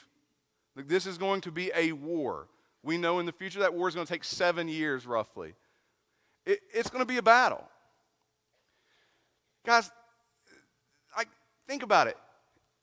Like, 0.74 0.88
this 0.88 1.04
is 1.04 1.18
going 1.18 1.42
to 1.42 1.50
be 1.50 1.70
a 1.76 1.92
war. 1.92 2.48
We 2.82 2.96
know 2.96 3.18
in 3.18 3.26
the 3.26 3.32
future 3.32 3.60
that 3.60 3.74
war 3.74 3.86
is 3.86 3.94
going 3.94 4.06
to 4.06 4.12
take 4.12 4.24
seven 4.24 4.66
years 4.66 5.06
roughly. 5.06 5.52
It, 6.46 6.60
it's 6.72 6.88
going 6.88 7.02
to 7.02 7.06
be 7.06 7.18
a 7.18 7.22
battle. 7.22 7.68
Guys, 9.66 9.90
I, 11.16 11.24
think 11.66 11.82
about 11.82 12.06
it. 12.06 12.16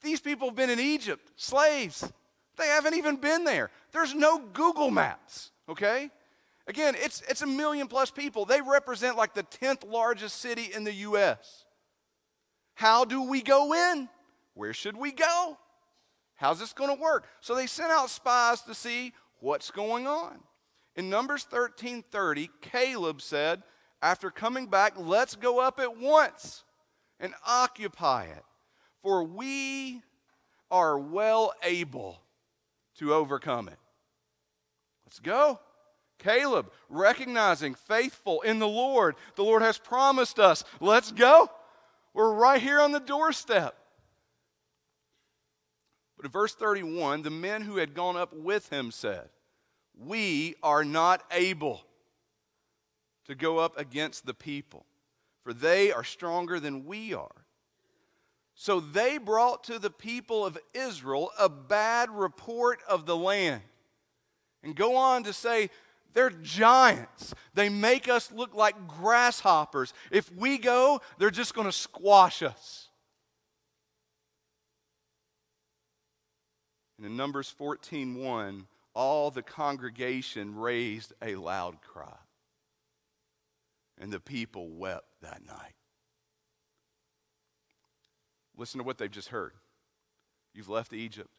These 0.01 0.19
people 0.19 0.49
have 0.49 0.55
been 0.55 0.69
in 0.69 0.81
Egypt, 0.81 1.31
slaves. 1.37 2.11
They 2.57 2.67
haven't 2.67 2.95
even 2.95 3.15
been 3.15 3.45
there. 3.45 3.71
There's 3.93 4.13
no 4.13 4.37
Google 4.37 4.91
Maps, 4.91 5.51
okay? 5.69 6.11
Again, 6.67 6.95
it's, 6.97 7.23
it's 7.29 7.41
a 7.41 7.47
million 7.47 7.87
plus 7.87 8.11
people. 8.11 8.43
They 8.43 8.59
represent 8.59 9.15
like 9.15 9.33
the 9.33 9.43
10th 9.43 9.89
largest 9.89 10.41
city 10.41 10.71
in 10.75 10.83
the 10.83 10.93
U.S. 10.93 11.65
How 12.73 13.05
do 13.05 13.23
we 13.23 13.41
go 13.41 13.73
in? 13.73 14.09
Where 14.53 14.73
should 14.73 14.97
we 14.97 15.13
go? 15.13 15.57
How's 16.35 16.59
this 16.59 16.73
going 16.73 16.93
to 16.93 17.01
work? 17.01 17.27
So 17.39 17.55
they 17.55 17.65
sent 17.65 17.91
out 17.91 18.09
spies 18.09 18.61
to 18.63 18.75
see 18.75 19.13
what's 19.39 19.71
going 19.71 20.05
on. 20.05 20.39
In 20.97 21.09
Numbers 21.09 21.47
13:30, 21.49 22.49
Caleb 22.61 23.21
said, 23.21 23.63
after 24.01 24.29
coming 24.29 24.67
back, 24.67 24.93
let's 24.97 25.35
go 25.37 25.59
up 25.59 25.79
at 25.79 25.97
once 25.97 26.65
and 27.23 27.33
occupy 27.47 28.25
it, 28.25 28.43
for 29.01 29.23
we 29.23 30.01
are 30.69 30.99
well 30.99 31.53
able 31.63 32.19
to 32.97 33.13
overcome 33.13 33.69
it. 33.69 33.79
Let's 35.05 35.19
go. 35.19 35.59
Caleb, 36.19 36.69
recognizing 36.89 37.75
faithful 37.75 38.41
in 38.41 38.59
the 38.59 38.67
Lord, 38.67 39.15
the 39.35 39.43
Lord 39.43 39.61
has 39.61 39.77
promised 39.77 40.37
us. 40.37 40.65
Let's 40.81 41.13
go. 41.13 41.49
We're 42.13 42.33
right 42.33 42.61
here 42.61 42.81
on 42.81 42.91
the 42.91 42.99
doorstep. 42.99 43.75
But 46.17 46.25
in 46.25 46.31
verse 46.31 46.53
31, 46.53 47.21
the 47.21 47.29
men 47.29 47.61
who 47.61 47.77
had 47.77 47.93
gone 47.93 48.17
up 48.17 48.33
with 48.33 48.69
him 48.69 48.91
said, 48.91 49.29
We 49.97 50.55
are 50.61 50.83
not 50.83 51.23
able 51.31 51.85
to 53.27 53.35
go 53.35 53.59
up 53.59 53.79
against 53.79 54.25
the 54.25 54.33
people 54.33 54.85
for 55.43 55.53
they 55.53 55.91
are 55.91 56.03
stronger 56.03 56.59
than 56.59 56.85
we 56.85 57.13
are. 57.13 57.45
So 58.55 58.79
they 58.79 59.17
brought 59.17 59.63
to 59.65 59.79
the 59.79 59.89
people 59.89 60.45
of 60.45 60.57
Israel 60.73 61.31
a 61.39 61.49
bad 61.49 62.09
report 62.11 62.81
of 62.87 63.05
the 63.05 63.17
land. 63.17 63.61
And 64.63 64.75
go 64.75 64.95
on 64.95 65.23
to 65.23 65.33
say, 65.33 65.69
they're 66.13 66.29
giants. 66.29 67.33
They 67.53 67.69
make 67.69 68.07
us 68.07 68.31
look 68.31 68.53
like 68.53 68.87
grasshoppers. 68.87 69.93
If 70.11 70.31
we 70.33 70.57
go, 70.57 71.01
they're 71.17 71.31
just 71.31 71.55
going 71.55 71.65
to 71.65 71.71
squash 71.71 72.43
us. 72.43 72.89
And 76.97 77.07
in 77.07 77.17
Numbers 77.17 77.53
14:1, 77.59 78.65
all 78.93 79.31
the 79.31 79.41
congregation 79.41 80.55
raised 80.55 81.13
a 81.21 81.35
loud 81.35 81.81
cry. 81.81 82.22
And 84.03 84.11
the 84.11 84.19
people 84.19 84.67
wept 84.67 85.05
that 85.21 85.47
night. 85.47 85.75
Listen 88.57 88.79
to 88.79 88.83
what 88.83 88.97
they've 88.97 89.09
just 89.09 89.29
heard. 89.29 89.53
You've 90.53 90.67
left 90.67 90.91
Egypt. 90.91 91.29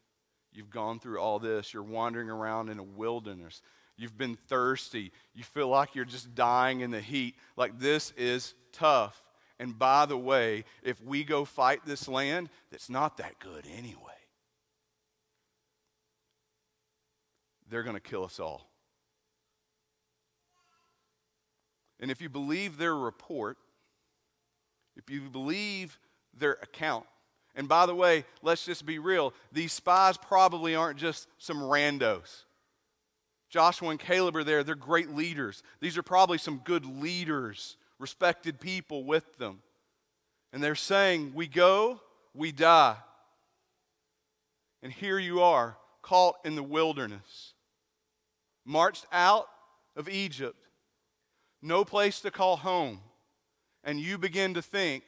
You've 0.51 0.71
gone 0.71 0.99
through 0.99 1.21
all 1.21 1.39
this. 1.39 1.75
You're 1.75 1.83
wandering 1.83 2.31
around 2.31 2.71
in 2.71 2.79
a 2.79 2.83
wilderness. 2.83 3.61
You've 3.99 4.17
been 4.17 4.39
thirsty. 4.49 5.13
You 5.35 5.45
feel 5.45 5.69
like 5.69 5.95
you're 5.95 6.07
just 6.07 6.35
dying 6.35 6.81
in 6.81 6.91
the 6.91 7.03
heat. 7.03 7.35
Like 7.55 7.79
this 7.79 8.13
is 8.17 8.55
tough. 8.73 9.23
And 9.59 9.79
by 9.79 10.07
the 10.07 10.17
way, 10.17 10.65
if 10.83 11.03
we 11.03 11.23
go 11.23 11.45
fight 11.45 11.81
this 11.85 12.09
land, 12.09 12.49
that's 12.71 12.89
not 12.89 13.19
that 13.19 13.39
good 13.41 13.67
anyway. 13.77 14.01
They're 17.69 17.83
going 17.83 17.97
to 17.97 18.01
kill 18.01 18.25
us 18.25 18.41
all. 18.41 18.71
And 22.01 22.11
if 22.11 22.21
you 22.21 22.29
believe 22.29 22.77
their 22.77 22.95
report, 22.95 23.57
if 24.97 25.11
you 25.11 25.23
believe 25.23 25.99
their 26.37 26.53
account, 26.63 27.07
and 27.55 27.69
by 27.69 27.87
the 27.87 27.95
way, 27.95 28.25
let's 28.43 28.65
just 28.65 28.85
be 28.85 28.99
real, 28.99 29.33
these 29.53 29.73
spies 29.73 30.17
probably 30.17 30.75
aren't 30.75 30.99
just 30.99 31.29
some 31.39 31.59
randos. 31.59 32.45
Joshua 33.49 33.91
and 33.91 34.01
Caleb 34.01 34.35
are 34.35 34.43
there, 34.43 34.65
they're 34.65 34.75
great 34.75 35.11
leaders. 35.15 35.63
These 35.81 35.97
are 35.97 36.03
probably 36.03 36.39
some 36.39 36.59
good 36.65 36.85
leaders, 36.85 37.77
respected 38.01 38.59
people 38.59 39.05
with 39.05 39.39
them. 39.39 39.61
And 40.53 40.63
they're 40.63 40.75
saying, 40.75 41.33
We 41.35 41.47
go, 41.47 42.01
we 42.35 42.51
die. 42.51 42.97
And 44.83 44.93
here 44.93 45.19
you 45.19 45.41
are, 45.41 45.77
caught 46.03 46.37
in 46.45 46.57
the 46.57 46.63
wilderness, 46.63 47.55
marched 48.65 49.07
out 49.13 49.47
of 49.97 50.09
Egypt, 50.09 50.57
no 51.65 51.85
place 51.85 52.21
to 52.21 52.31
call 52.31 52.57
home. 52.57 53.01
And 53.83 53.99
you 53.99 54.19
begin 54.19 54.55
to 54.55 54.63
think, 54.63 55.05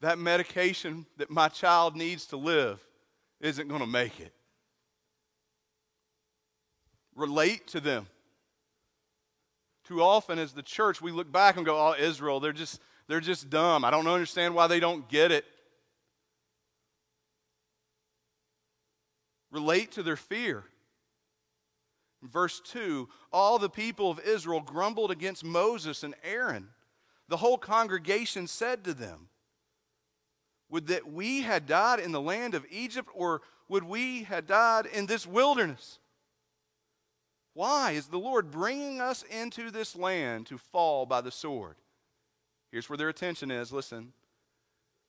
that 0.00 0.18
medication 0.18 1.06
that 1.18 1.30
my 1.30 1.48
child 1.48 1.94
needs 1.94 2.26
to 2.26 2.36
live 2.36 2.80
isn't 3.40 3.68
going 3.68 3.80
to 3.80 3.86
make 3.86 4.18
it. 4.20 4.32
Relate 7.14 7.66
to 7.68 7.80
them. 7.80 8.06
Too 9.84 10.02
often, 10.02 10.38
as 10.38 10.52
the 10.52 10.62
church, 10.62 11.02
we 11.02 11.10
look 11.10 11.30
back 11.30 11.56
and 11.56 11.66
go, 11.66 11.76
Oh, 11.76 11.94
Israel, 11.98 12.40
they're 12.40 12.52
just, 12.52 12.80
they're 13.08 13.20
just 13.20 13.50
dumb. 13.50 13.84
I 13.84 13.90
don't 13.90 14.06
understand 14.06 14.54
why 14.54 14.66
they 14.66 14.80
don't 14.80 15.08
get 15.08 15.32
it. 15.32 15.44
Relate 19.50 19.92
to 19.92 20.02
their 20.02 20.16
fear. 20.16 20.64
Verse 22.22 22.60
2 22.64 23.08
All 23.32 23.58
the 23.58 23.70
people 23.70 24.10
of 24.10 24.20
Israel 24.20 24.60
grumbled 24.60 25.10
against 25.10 25.44
Moses 25.44 26.02
and 26.02 26.14
Aaron. 26.22 26.68
The 27.28 27.36
whole 27.36 27.58
congregation 27.58 28.46
said 28.46 28.84
to 28.84 28.94
them, 28.94 29.28
would 30.70 30.86
that 30.86 31.10
we 31.10 31.42
had 31.42 31.66
died 31.66 31.98
in 31.98 32.12
the 32.12 32.20
land 32.20 32.54
of 32.54 32.64
Egypt, 32.70 33.08
or 33.12 33.42
would 33.68 33.82
we 33.82 34.22
had 34.22 34.46
died 34.46 34.86
in 34.86 35.06
this 35.06 35.26
wilderness? 35.26 35.98
Why 37.54 37.92
is 37.92 38.06
the 38.06 38.18
Lord 38.18 38.52
bringing 38.52 39.00
us 39.00 39.24
into 39.24 39.72
this 39.72 39.96
land 39.96 40.46
to 40.46 40.58
fall 40.58 41.06
by 41.06 41.20
the 41.20 41.32
sword? 41.32 41.74
Here's 42.70 42.88
where 42.88 42.96
their 42.96 43.08
attention 43.08 43.50
is. 43.50 43.72
Listen. 43.72 44.12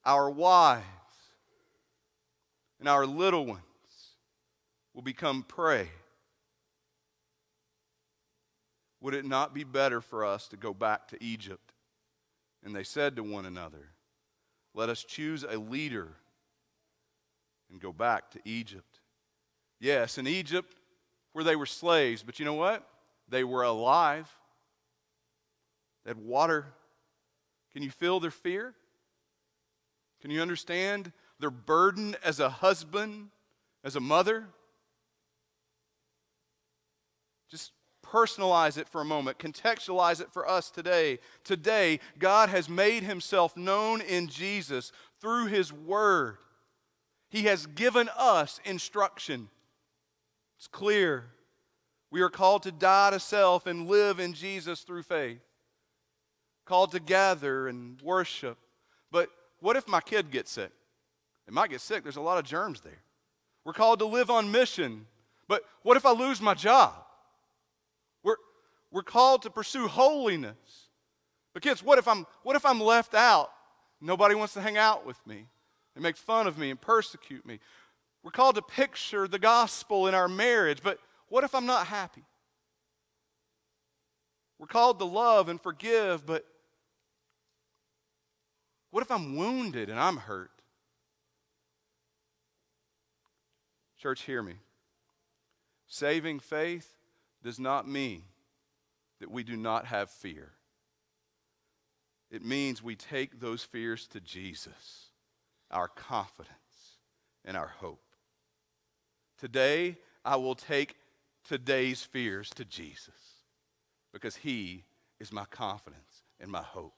Our 0.04 0.32
wives 0.32 0.84
and 2.80 2.90
our 2.90 3.06
little 3.06 3.46
ones 3.46 3.62
will 4.96 5.04
become 5.04 5.44
prey. 5.44 5.90
Would 9.02 9.16
it 9.16 9.26
not 9.26 9.54
be 9.54 9.64
better 9.64 10.00
for 10.00 10.24
us 10.24 10.48
to 10.50 10.58
go 10.58 10.74
back 10.74 11.08
to 11.10 11.24
Egypt? 11.24 11.74
And 12.64 12.76
they 12.76 12.84
said 12.84 13.16
to 13.16 13.24
one 13.24 13.46
another, 13.46 13.90
let 14.74 14.90
us 14.90 15.04
choose 15.04 15.44
a 15.44 15.58
leader 15.58 16.10
and 17.72 17.82
go 17.82 17.92
back 17.92 18.30
to 18.32 18.40
Egypt. 18.46 19.00
Yes, 19.80 20.18
in 20.18 20.28
Egypt, 20.28 20.76
where 21.34 21.44
they 21.44 21.56
were 21.56 21.66
slaves, 21.66 22.24
but 22.24 22.40
you 22.40 22.46
know 22.46 22.54
what? 22.54 22.88
They 23.28 23.44
were 23.44 23.64
alive. 23.64 24.30
They 26.04 26.12
had 26.12 26.18
water. 26.18 26.68
Can 27.74 27.82
you 27.82 27.90
feel 27.90 28.20
their 28.20 28.32
fear? 28.32 28.76
Can 30.22 30.30
you 30.30 30.42
understand 30.42 31.12
their 31.40 31.50
burden 31.50 32.16
as 32.24 32.40
a 32.40 32.50
husband, 32.50 33.30
as 33.84 33.96
a 33.96 34.00
mother? 34.00 34.48
Just 37.50 37.72
personalize 38.12 38.78
it 38.78 38.90
for 38.90 39.02
a 39.02 39.06
moment, 39.06 39.38
contextualize 39.38 40.20
it 40.20 40.32
for 40.32 40.48
us 40.48 40.70
today. 40.70 41.20
Today, 41.44 42.00
God 42.20 42.50
has 42.50 42.68
made 42.68 43.04
himself 43.04 43.56
known 43.56 44.02
in 44.02 44.28
Jesus 44.28 44.92
through 45.22 45.48
his 45.48 45.72
word. 45.72 46.38
He 47.30 47.44
has 47.44 47.66
given 47.66 48.10
us 48.18 48.60
instruction. 48.66 49.50
It's 50.58 50.68
clear. 50.68 51.26
We 52.12 52.22
are 52.22 52.30
called 52.30 52.64
to 52.64 52.72
die 52.72 53.12
to 53.12 53.20
self 53.20 53.66
and 53.66 53.88
live 53.88 54.20
in 54.20 54.34
Jesus 54.34 54.82
through 54.82 55.04
faith. 55.04 55.40
Called 56.66 56.92
to 56.92 57.00
gather 57.00 57.68
and 57.68 58.02
worship. 58.02 58.58
But 59.12 59.30
what 59.60 59.78
if 59.78 59.88
my 59.88 60.02
kid 60.02 60.32
gets 60.32 60.52
sick? 60.52 60.72
It 61.48 61.54
might 61.54 61.70
get 61.70 61.82
sick. 61.82 62.04
There's 62.04 62.18
a 62.18 62.22
lot 62.22 62.38
of 62.38 62.44
germs 62.44 62.82
there. 62.82 63.02
We're 63.64 63.74
called 63.74 64.00
to 64.00 64.06
live 64.06 64.30
on 64.30 64.52
mission. 64.52 65.06
But 65.48 65.64
what 65.84 65.98
if 65.98 66.06
I 66.06 66.12
lose 66.12 66.42
my 66.42 66.54
job? 66.54 66.94
We're 68.92 69.04
called 69.04 69.44
to 69.44 69.50
pursue 69.50 69.88
holiness. 69.88 70.90
But 71.54 71.64
kids, 71.64 71.82
what 71.84 71.98
if 71.98 72.08
I'm 72.08 72.26
what 72.44 72.56
if 72.56 72.66
I'm 72.66 72.80
left 72.80 73.14
out? 73.14 73.52
Nobody 74.00 74.36
wants 74.36 74.54
to 74.56 74.62
hang 74.62 74.78
out 74.78 75.06
with 75.06 75.26
me. 75.26 75.48
They 75.96 76.02
make 76.02 76.18
fun 76.18 76.48
of 76.48 76.58
me 76.58 76.70
and 76.70 76.80
persecute 76.80 77.46
me. 77.46 77.60
We're 78.24 78.32
called 78.32 78.56
to 78.56 78.62
picture 78.62 79.28
the 79.28 79.40
gospel 79.40 80.08
in 80.08 80.16
our 80.16 80.28
marriage, 80.28 80.80
but 80.84 81.00
what 81.30 81.44
if 81.44 81.56
I'm 81.56 81.66
not 81.66 81.88
happy? 81.88 82.24
We're 84.60 84.68
called 84.68 85.00
to 85.00 85.06
love 85.06 85.50
and 85.50 85.60
forgive, 85.60 86.26
but 86.26 86.46
what 88.92 89.02
if 89.02 89.10
I'm 89.10 89.36
wounded 89.36 89.90
and 89.90 90.00
I'm 90.00 90.18
hurt? 90.18 90.52
Church, 93.98 94.22
hear 94.22 94.44
me. 94.44 94.56
Saving 95.88 96.40
faith 96.40 96.98
does 97.44 97.60
not 97.60 97.88
mean 97.88 98.24
that 99.22 99.32
we 99.32 99.44
do 99.44 99.56
not 99.56 99.86
have 99.86 100.10
fear. 100.10 100.50
It 102.32 102.44
means 102.44 102.82
we 102.82 102.96
take 102.96 103.40
those 103.40 103.64
fears 103.64 104.08
to 104.08 104.20
Jesus, 104.20 105.12
our 105.70 105.88
confidence 105.88 106.98
and 107.46 107.56
our 107.56 107.68
hope. 107.68 108.04
Today, 109.40 109.98
I 110.26 110.38
will 110.38 110.56
take 110.56 110.96
today's 111.48 112.02
fears 112.02 112.50
to 112.52 112.66
Jesus 112.66 113.14
because 114.12 114.38
He 114.38 114.86
is 115.20 115.32
my 115.32 115.46
confidence 115.46 116.24
and 116.40 116.52
my 116.52 116.64
hope. 116.64 116.96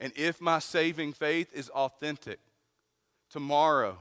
And 0.00 0.12
if 0.16 0.40
my 0.40 0.58
saving 0.58 1.12
faith 1.12 1.52
is 1.54 1.68
authentic, 1.68 2.40
tomorrow, 3.30 3.98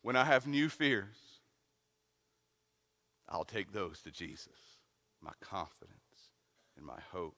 when 0.00 0.16
I 0.16 0.24
have 0.24 0.46
new 0.46 0.70
fears, 0.70 1.16
I'll 3.28 3.44
take 3.44 3.72
those 3.72 4.00
to 4.02 4.10
Jesus 4.10 4.75
my 5.26 5.32
confidence 5.40 5.96
and 6.76 6.86
my 6.86 7.00
hope. 7.10 7.36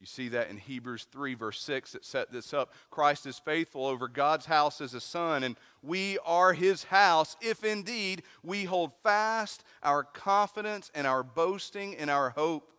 You 0.00 0.06
see 0.06 0.28
that 0.28 0.50
in 0.50 0.56
Hebrews 0.56 1.06
3, 1.12 1.34
verse 1.34 1.60
6, 1.60 1.92
that 1.92 2.04
set 2.04 2.32
this 2.32 2.52
up. 2.52 2.72
Christ 2.90 3.26
is 3.26 3.38
faithful 3.38 3.86
over 3.86 4.08
God's 4.08 4.46
house 4.46 4.80
as 4.80 4.94
a 4.94 5.00
son, 5.00 5.44
and 5.44 5.56
we 5.82 6.18
are 6.24 6.52
his 6.52 6.84
house 6.84 7.36
if 7.40 7.62
indeed 7.62 8.22
we 8.42 8.64
hold 8.64 8.92
fast 9.02 9.64
our 9.82 10.02
confidence 10.02 10.90
and 10.94 11.06
our 11.06 11.22
boasting 11.22 11.96
and 11.96 12.10
our 12.10 12.30
hope. 12.30 12.72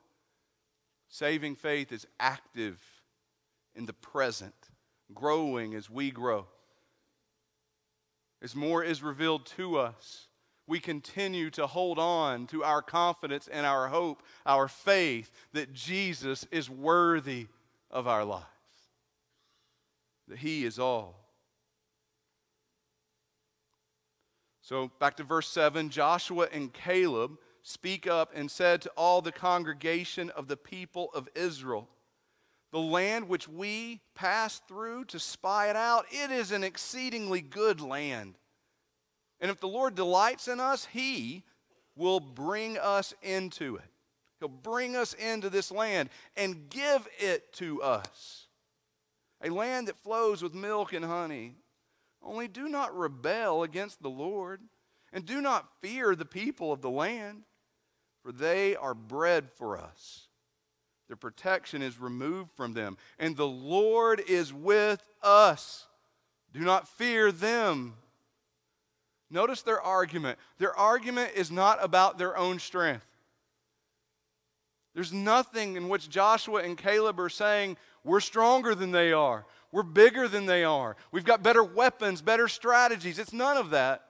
Saving 1.07 1.55
faith 1.55 1.91
is 1.91 2.07
active 2.19 2.81
in 3.75 3.85
the 3.85 3.93
present, 3.93 4.55
growing 5.13 5.75
as 5.75 5.89
we 5.89 6.11
grow. 6.11 6.47
As 8.41 8.55
more 8.55 8.83
is 8.83 9.01
revealed 9.01 9.45
to 9.57 9.77
us, 9.77 10.27
we 10.67 10.79
continue 10.79 11.49
to 11.51 11.67
hold 11.67 11.99
on 11.99 12.47
to 12.47 12.63
our 12.63 12.81
confidence 12.81 13.47
and 13.51 13.65
our 13.65 13.87
hope, 13.87 14.23
our 14.45 14.67
faith 14.67 15.31
that 15.51 15.73
Jesus 15.73 16.45
is 16.51 16.69
worthy 16.69 17.47
of 17.91 18.07
our 18.07 18.23
lives, 18.23 18.45
that 20.27 20.39
He 20.39 20.65
is 20.65 20.79
all. 20.79 21.19
So, 24.61 24.89
back 24.99 25.17
to 25.17 25.23
verse 25.23 25.49
7 25.49 25.89
Joshua 25.89 26.47
and 26.51 26.71
Caleb 26.71 27.37
speak 27.63 28.07
up 28.07 28.31
and 28.33 28.49
said 28.49 28.81
to 28.81 28.91
all 28.95 29.21
the 29.21 29.31
congregation 29.31 30.29
of 30.29 30.47
the 30.47 30.55
people 30.55 31.09
of 31.13 31.27
Israel, 31.35 31.89
The 32.71 32.79
land 32.79 33.27
which 33.27 33.49
we 33.49 33.99
passed 34.15 34.65
through 34.67 35.05
to 35.05 35.19
spy 35.19 35.69
it 35.69 35.75
out, 35.75 36.05
it 36.11 36.31
is 36.31 36.51
an 36.51 36.63
exceedingly 36.63 37.41
good 37.41 37.81
land. 37.81 38.35
And 39.41 39.51
if 39.51 39.59
the 39.59 39.67
Lord 39.67 39.95
delights 39.95 40.47
in 40.47 40.59
us, 40.59 40.85
He 40.85 41.43
will 41.95 42.19
bring 42.19 42.77
us 42.77 43.13
into 43.21 43.75
it. 43.75 43.83
He'll 44.39 44.49
bring 44.49 44.95
us 44.95 45.13
into 45.13 45.49
this 45.49 45.71
land 45.71 46.09
and 46.35 46.69
give 46.69 47.07
it 47.19 47.53
to 47.53 47.81
us. 47.81 48.47
A 49.43 49.49
land 49.49 49.87
that 49.87 50.03
flows 50.03 50.41
with 50.41 50.53
milk 50.53 50.93
and 50.93 51.05
honey. 51.05 51.55
Only 52.21 52.47
do 52.47 52.67
not 52.67 52.97
rebel 52.97 53.63
against 53.63 54.01
the 54.01 54.09
Lord, 54.09 54.61
and 55.11 55.25
do 55.25 55.41
not 55.41 55.69
fear 55.81 56.15
the 56.15 56.25
people 56.25 56.71
of 56.71 56.81
the 56.81 56.89
land, 56.89 57.43
for 58.21 58.31
they 58.31 58.75
are 58.75 58.93
bread 58.93 59.49
for 59.51 59.77
us. 59.77 60.27
Their 61.07 61.17
protection 61.17 61.81
is 61.81 61.99
removed 61.99 62.51
from 62.55 62.73
them, 62.73 62.97
and 63.19 63.35
the 63.35 63.47
Lord 63.47 64.21
is 64.27 64.53
with 64.53 65.03
us. 65.21 65.85
Do 66.53 66.61
not 66.61 66.87
fear 66.87 67.31
them. 67.31 67.95
Notice 69.33 69.63
their 69.63 69.81
argument. 69.81 70.37
Their 70.59 70.77
argument 70.77 71.31
is 71.33 71.49
not 71.49 71.83
about 71.83 72.19
their 72.19 72.37
own 72.37 72.59
strength. 72.59 73.07
There's 74.93 75.11
nothing 75.11 75.75
in 75.75 75.89
which 75.89 76.07
Joshua 76.07 76.61
and 76.61 76.77
Caleb 76.77 77.19
are 77.19 77.29
saying, 77.29 77.77
we're 78.03 78.19
stronger 78.19 78.75
than 78.75 78.91
they 78.91 79.11
are. 79.11 79.47
We're 79.71 79.81
bigger 79.81 80.27
than 80.27 80.45
they 80.45 80.63
are. 80.63 80.95
We've 81.11 81.25
got 81.25 81.41
better 81.41 81.63
weapons, 81.63 82.21
better 82.21 82.47
strategies. 82.47 83.17
It's 83.17 83.33
none 83.33 83.57
of 83.57 83.71
that. 83.71 84.03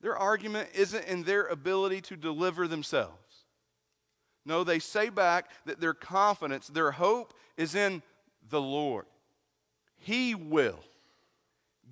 Their 0.00 0.16
argument 0.16 0.70
isn't 0.74 1.04
in 1.04 1.22
their 1.22 1.46
ability 1.46 2.00
to 2.00 2.16
deliver 2.16 2.66
themselves. 2.66 3.44
No, 4.44 4.64
they 4.64 4.80
say 4.80 5.08
back 5.08 5.50
that 5.66 5.80
their 5.80 5.94
confidence, 5.94 6.66
their 6.66 6.90
hope 6.90 7.32
is 7.56 7.76
in 7.76 8.02
the 8.50 8.60
Lord. 8.60 9.06
He 9.98 10.34
will 10.34 10.80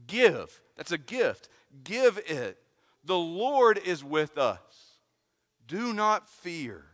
give. 0.06 0.60
That's 0.76 0.92
a 0.92 0.98
gift. 0.98 1.48
Give 1.84 2.18
it. 2.26 2.58
The 3.04 3.18
Lord 3.18 3.78
is 3.78 4.02
with 4.02 4.38
us. 4.38 4.60
Do 5.66 5.92
not 5.92 6.28
fear. 6.28 6.84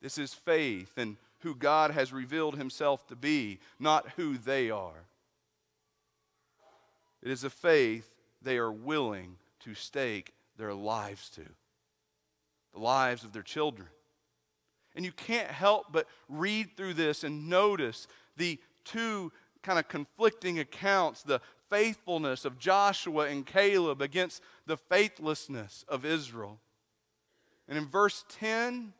This 0.00 0.18
is 0.18 0.32
faith 0.32 0.92
and 0.96 1.16
who 1.40 1.54
God 1.54 1.90
has 1.90 2.12
revealed 2.12 2.56
himself 2.56 3.06
to 3.08 3.16
be, 3.16 3.60
not 3.78 4.08
who 4.16 4.36
they 4.36 4.70
are. 4.70 5.06
It 7.22 7.30
is 7.30 7.44
a 7.44 7.50
faith 7.50 8.14
they 8.42 8.56
are 8.56 8.72
willing 8.72 9.36
to 9.60 9.74
stake 9.74 10.32
their 10.56 10.74
lives 10.74 11.28
to, 11.30 11.44
the 12.72 12.80
lives 12.80 13.24
of 13.24 13.32
their 13.32 13.42
children. 13.42 13.88
And 14.94 15.04
you 15.04 15.12
can't 15.12 15.50
help 15.50 15.86
but 15.92 16.06
read 16.28 16.76
through 16.76 16.94
this 16.94 17.24
and 17.24 17.48
notice 17.48 18.06
the 18.36 18.58
two 18.84 19.32
kind 19.62 19.78
of 19.78 19.88
conflicting 19.88 20.58
accounts 20.58 21.22
the 21.22 21.40
faithfulness 21.70 22.44
of 22.44 22.58
Joshua 22.58 23.26
and 23.28 23.46
Caleb 23.46 24.02
against 24.02 24.42
the 24.66 24.76
faithlessness 24.76 25.84
of 25.88 26.04
Israel. 26.04 26.58
And 27.68 27.78
in 27.78 27.86
verse 27.86 28.24
10, 28.40 28.92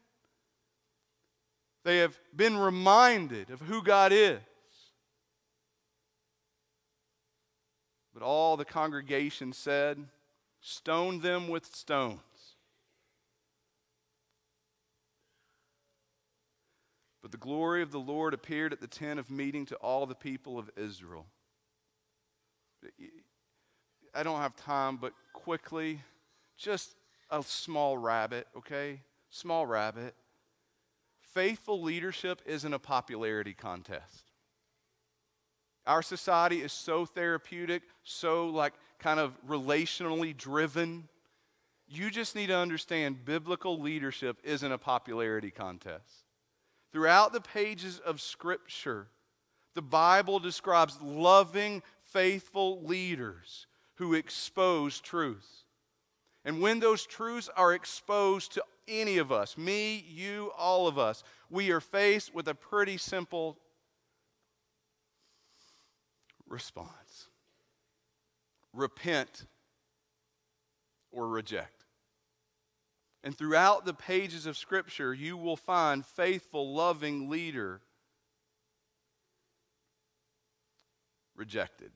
they 1.85 1.99
have 1.99 2.19
been 2.35 2.57
reminded 2.57 3.51
of 3.51 3.61
who 3.61 3.83
God 3.83 4.13
is. 4.13 4.39
But 8.15 8.23
all 8.23 8.57
the 8.57 8.65
congregation 8.65 9.53
said, 9.53 9.99
Stone 10.61 11.21
them 11.21 11.49
with 11.49 11.67
stones. 11.75 12.21
But 17.23 17.33
the 17.33 17.39
glory 17.39 17.83
of 17.83 17.93
the 17.93 18.01
Lord 18.01 18.35
appeared 18.35 18.73
at 18.73 18.81
the 18.81 18.87
tent 18.87 19.21
of 19.21 19.31
meeting 19.31 19.67
to 19.67 19.77
all 19.77 20.07
the 20.07 20.15
people 20.15 20.59
of 20.59 20.71
Israel. 20.77 21.27
I 24.15 24.23
don't 24.23 24.41
have 24.41 24.57
time, 24.57 24.97
but 24.97 25.13
quickly, 25.33 26.01
just 26.57 26.95
a 27.31 27.43
small 27.43 27.97
rabbit, 27.97 28.47
okay? 28.57 29.01
Small 29.31 29.67
rabbit. 29.67 30.15
Faithful 31.21 31.81
leadership 31.81 32.43
isn't 32.45 32.75
a 32.75 32.79
popularity 32.79 33.55
contest. 33.55 34.25
Our 35.87 36.03
society 36.03 36.61
is 36.61 36.73
so 36.73 37.07
therapeutic, 37.07 37.83
so 38.03 38.49
like 38.49 38.75
kind 38.99 39.21
of 39.21 39.37
relationally 39.47 40.37
driven. 40.37 41.09
You 41.89 42.11
just 42.11 42.37
need 42.37 42.49
to 42.49 42.57
understand 42.57 43.25
biblical 43.25 43.81
leadership 43.81 44.39
isn't 44.45 44.71
a 44.71 44.79
popularity 44.79 45.51
contest. 45.51 46.25
Throughout 46.93 47.33
the 47.33 47.41
pages 47.41 48.01
of 48.01 48.21
Scripture, 48.21 49.09
the 49.75 49.83
Bible 49.83 50.41
describes 50.41 51.01
loving, 51.01 51.83
faithful 52.13 52.83
leaders 52.83 53.67
who 53.97 54.15
expose 54.15 55.01
truth. 55.01 55.65
And 56.45 56.61
when 56.61 56.81
those 56.81 57.05
truths 57.07 57.51
are 57.57 57.75
exposed 57.75 58.53
to 58.53 58.65
any 58.89 59.19
of 59.19 59.31
us, 59.31 59.59
me, 59.59 60.05
you, 60.09 60.53
all 60.57 60.87
of 60.87 60.99
us, 60.99 61.23
we 61.51 61.71
are 61.71 61.81
faced 61.81 62.35
with 62.35 62.49
a 62.49 62.55
pretty 62.55 62.97
simple 62.97 63.59
response 66.49 67.29
repent 68.73 69.47
or 71.11 71.29
reject. 71.29 71.85
And 73.23 73.37
throughout 73.37 73.85
the 73.85 73.93
pages 73.93 74.47
of 74.47 74.57
Scripture, 74.57 75.13
you 75.13 75.37
will 75.37 75.57
find 75.57 76.07
faithful, 76.07 76.73
loving 76.73 77.29
leader 77.29 77.81
rejected. 81.37 81.91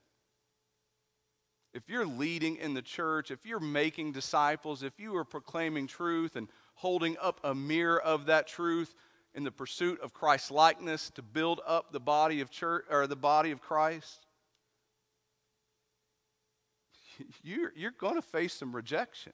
If 1.74 1.88
you're 1.88 2.06
leading 2.06 2.56
in 2.56 2.72
the 2.72 2.82
church, 2.82 3.32
if 3.32 3.44
you're 3.44 3.58
making 3.58 4.12
disciples, 4.12 4.84
if 4.84 5.00
you 5.00 5.16
are 5.16 5.24
proclaiming 5.24 5.88
truth 5.88 6.37
and 6.37 6.48
holding 6.76 7.16
up 7.20 7.40
a 7.42 7.52
mirror 7.52 8.00
of 8.00 8.26
that 8.26 8.46
truth 8.46 8.94
in 9.34 9.42
the 9.42 9.50
pursuit 9.50 10.00
of 10.00 10.14
Christ's 10.14 10.52
likeness 10.52 11.10
to 11.10 11.22
build 11.22 11.60
up 11.66 11.90
the 11.90 11.98
body 11.98 12.40
of 12.40 12.50
church 12.50 12.84
or 12.88 13.08
the 13.08 13.16
body 13.16 13.50
of 13.50 13.60
Christ, 13.60 14.24
you're, 17.42 17.72
you're 17.74 17.90
going 17.90 18.14
to 18.14 18.22
face 18.22 18.54
some 18.54 18.74
rejection. 18.74 19.32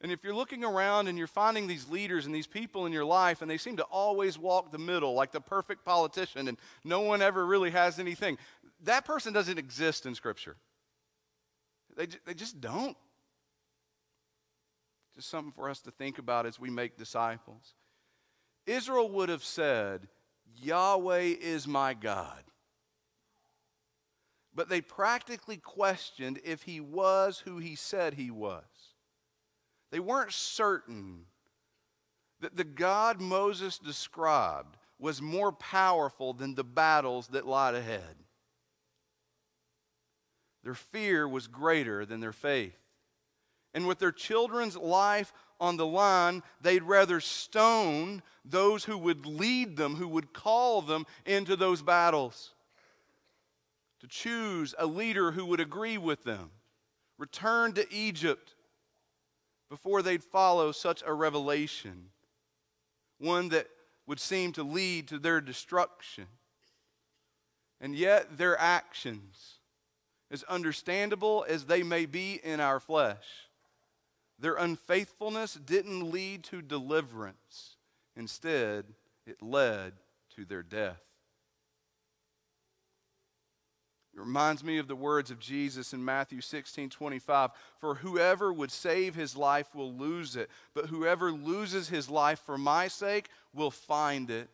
And 0.00 0.12
if 0.12 0.22
you're 0.22 0.34
looking 0.34 0.62
around 0.62 1.08
and 1.08 1.18
you're 1.18 1.26
finding 1.26 1.66
these 1.66 1.88
leaders 1.88 2.24
and 2.24 2.32
these 2.32 2.46
people 2.46 2.86
in 2.86 2.92
your 2.92 3.04
life, 3.04 3.42
and 3.42 3.50
they 3.50 3.58
seem 3.58 3.78
to 3.78 3.84
always 3.84 4.38
walk 4.38 4.70
the 4.70 4.78
middle 4.78 5.14
like 5.14 5.32
the 5.32 5.40
perfect 5.40 5.84
politician, 5.84 6.46
and 6.46 6.56
no 6.84 7.00
one 7.00 7.20
ever 7.20 7.44
really 7.44 7.72
has 7.72 7.98
anything, 7.98 8.38
that 8.84 9.04
person 9.04 9.32
doesn't 9.32 9.58
exist 9.58 10.06
in 10.06 10.14
Scripture. 10.14 10.54
They, 11.98 12.06
they 12.24 12.34
just 12.34 12.60
don't. 12.60 12.96
Just 15.16 15.28
something 15.28 15.52
for 15.52 15.68
us 15.68 15.80
to 15.80 15.90
think 15.90 16.18
about 16.18 16.46
as 16.46 16.58
we 16.58 16.70
make 16.70 16.96
disciples. 16.96 17.74
Israel 18.66 19.10
would 19.10 19.28
have 19.28 19.42
said, 19.42 20.06
Yahweh 20.56 21.34
is 21.40 21.66
my 21.66 21.94
God. 21.94 22.44
But 24.54 24.68
they 24.68 24.80
practically 24.80 25.56
questioned 25.56 26.40
if 26.44 26.62
he 26.62 26.80
was 26.80 27.40
who 27.40 27.58
he 27.58 27.74
said 27.74 28.14
he 28.14 28.30
was. 28.30 28.64
They 29.90 30.00
weren't 30.00 30.32
certain 30.32 31.24
that 32.40 32.56
the 32.56 32.64
God 32.64 33.20
Moses 33.20 33.78
described 33.78 34.76
was 35.00 35.20
more 35.20 35.50
powerful 35.50 36.32
than 36.32 36.54
the 36.54 36.64
battles 36.64 37.28
that 37.28 37.46
lied 37.46 37.74
ahead. 37.74 38.16
Their 40.68 40.74
fear 40.74 41.26
was 41.26 41.46
greater 41.46 42.04
than 42.04 42.20
their 42.20 42.30
faith. 42.30 42.76
And 43.72 43.88
with 43.88 44.00
their 44.00 44.12
children's 44.12 44.76
life 44.76 45.32
on 45.58 45.78
the 45.78 45.86
line, 45.86 46.42
they'd 46.60 46.82
rather 46.82 47.20
stone 47.20 48.22
those 48.44 48.84
who 48.84 48.98
would 48.98 49.24
lead 49.24 49.78
them, 49.78 49.94
who 49.94 50.06
would 50.08 50.34
call 50.34 50.82
them 50.82 51.06
into 51.24 51.56
those 51.56 51.80
battles. 51.80 52.52
To 54.00 54.06
choose 54.06 54.74
a 54.78 54.84
leader 54.84 55.30
who 55.30 55.46
would 55.46 55.60
agree 55.60 55.96
with 55.96 56.24
them, 56.24 56.50
return 57.16 57.72
to 57.72 57.90
Egypt 57.90 58.54
before 59.70 60.02
they'd 60.02 60.22
follow 60.22 60.70
such 60.72 61.02
a 61.06 61.14
revelation, 61.14 62.10
one 63.16 63.48
that 63.48 63.68
would 64.06 64.20
seem 64.20 64.52
to 64.52 64.62
lead 64.62 65.08
to 65.08 65.18
their 65.18 65.40
destruction. 65.40 66.26
And 67.80 67.94
yet, 67.94 68.36
their 68.36 68.60
actions, 68.60 69.57
as 70.30 70.42
understandable 70.44 71.44
as 71.48 71.64
they 71.64 71.82
may 71.82 72.06
be 72.06 72.40
in 72.42 72.60
our 72.60 72.80
flesh, 72.80 73.48
their 74.38 74.54
unfaithfulness 74.54 75.54
didn't 75.54 76.10
lead 76.10 76.44
to 76.44 76.62
deliverance. 76.62 77.76
Instead, 78.16 78.84
it 79.26 79.42
led 79.42 79.94
to 80.36 80.44
their 80.44 80.62
death. 80.62 81.02
It 84.14 84.20
reminds 84.20 84.64
me 84.64 84.78
of 84.78 84.88
the 84.88 84.96
words 84.96 85.30
of 85.30 85.38
Jesus 85.38 85.92
in 85.92 86.04
Matthew 86.04 86.40
16 86.40 86.90
25. 86.90 87.50
For 87.78 87.94
whoever 87.96 88.52
would 88.52 88.72
save 88.72 89.14
his 89.14 89.36
life 89.36 89.74
will 89.74 89.92
lose 89.92 90.34
it, 90.34 90.50
but 90.74 90.86
whoever 90.86 91.30
loses 91.30 91.88
his 91.88 92.10
life 92.10 92.40
for 92.44 92.58
my 92.58 92.88
sake 92.88 93.28
will 93.54 93.70
find 93.70 94.28
it. 94.30 94.48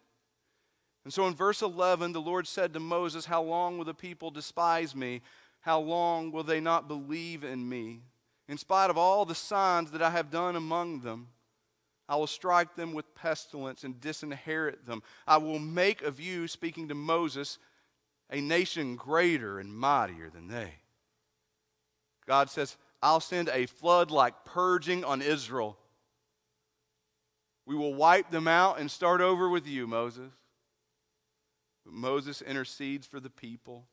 And 1.04 1.12
so 1.12 1.26
in 1.26 1.34
verse 1.34 1.62
11, 1.62 2.12
the 2.12 2.20
Lord 2.20 2.46
said 2.46 2.72
to 2.74 2.80
Moses, 2.80 3.26
How 3.26 3.42
long 3.42 3.76
will 3.76 3.84
the 3.84 3.94
people 3.94 4.30
despise 4.30 4.94
me? 4.94 5.22
How 5.64 5.80
long 5.80 6.30
will 6.30 6.42
they 6.42 6.60
not 6.60 6.88
believe 6.88 7.42
in 7.42 7.66
me? 7.66 8.02
In 8.48 8.58
spite 8.58 8.90
of 8.90 8.98
all 8.98 9.24
the 9.24 9.34
signs 9.34 9.92
that 9.92 10.02
I 10.02 10.10
have 10.10 10.30
done 10.30 10.56
among 10.56 11.00
them, 11.00 11.28
I 12.06 12.16
will 12.16 12.26
strike 12.26 12.76
them 12.76 12.92
with 12.92 13.14
pestilence 13.14 13.82
and 13.82 13.98
disinherit 13.98 14.84
them. 14.84 15.02
I 15.26 15.38
will 15.38 15.58
make 15.58 16.02
of 16.02 16.20
you, 16.20 16.48
speaking 16.48 16.88
to 16.88 16.94
Moses, 16.94 17.58
a 18.30 18.42
nation 18.42 18.94
greater 18.94 19.58
and 19.58 19.74
mightier 19.74 20.28
than 20.28 20.48
they. 20.48 20.74
God 22.26 22.50
says, 22.50 22.76
I'll 23.02 23.20
send 23.20 23.48
a 23.48 23.64
flood 23.64 24.10
like 24.10 24.44
purging 24.44 25.02
on 25.02 25.22
Israel. 25.22 25.78
We 27.64 27.74
will 27.74 27.94
wipe 27.94 28.30
them 28.30 28.48
out 28.48 28.78
and 28.78 28.90
start 28.90 29.22
over 29.22 29.48
with 29.48 29.66
you, 29.66 29.86
Moses. 29.86 30.30
But 31.86 31.94
Moses 31.94 32.42
intercedes 32.42 33.06
for 33.06 33.18
the 33.18 33.30
people. 33.30 33.86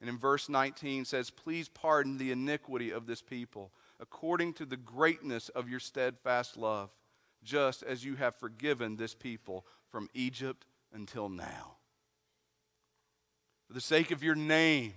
And 0.00 0.10
in 0.10 0.18
verse 0.18 0.48
19 0.48 1.04
says, 1.04 1.30
Please 1.30 1.68
pardon 1.68 2.18
the 2.18 2.32
iniquity 2.32 2.90
of 2.90 3.06
this 3.06 3.22
people 3.22 3.72
according 4.00 4.52
to 4.54 4.66
the 4.66 4.76
greatness 4.76 5.48
of 5.50 5.68
your 5.68 5.80
steadfast 5.80 6.56
love, 6.56 6.90
just 7.42 7.82
as 7.82 8.04
you 8.04 8.16
have 8.16 8.36
forgiven 8.36 8.96
this 8.96 9.14
people 9.14 9.64
from 9.90 10.08
Egypt 10.14 10.66
until 10.92 11.28
now. 11.28 11.76
For 13.66 13.74
the 13.74 13.80
sake 13.80 14.10
of 14.10 14.22
your 14.22 14.34
name, 14.34 14.94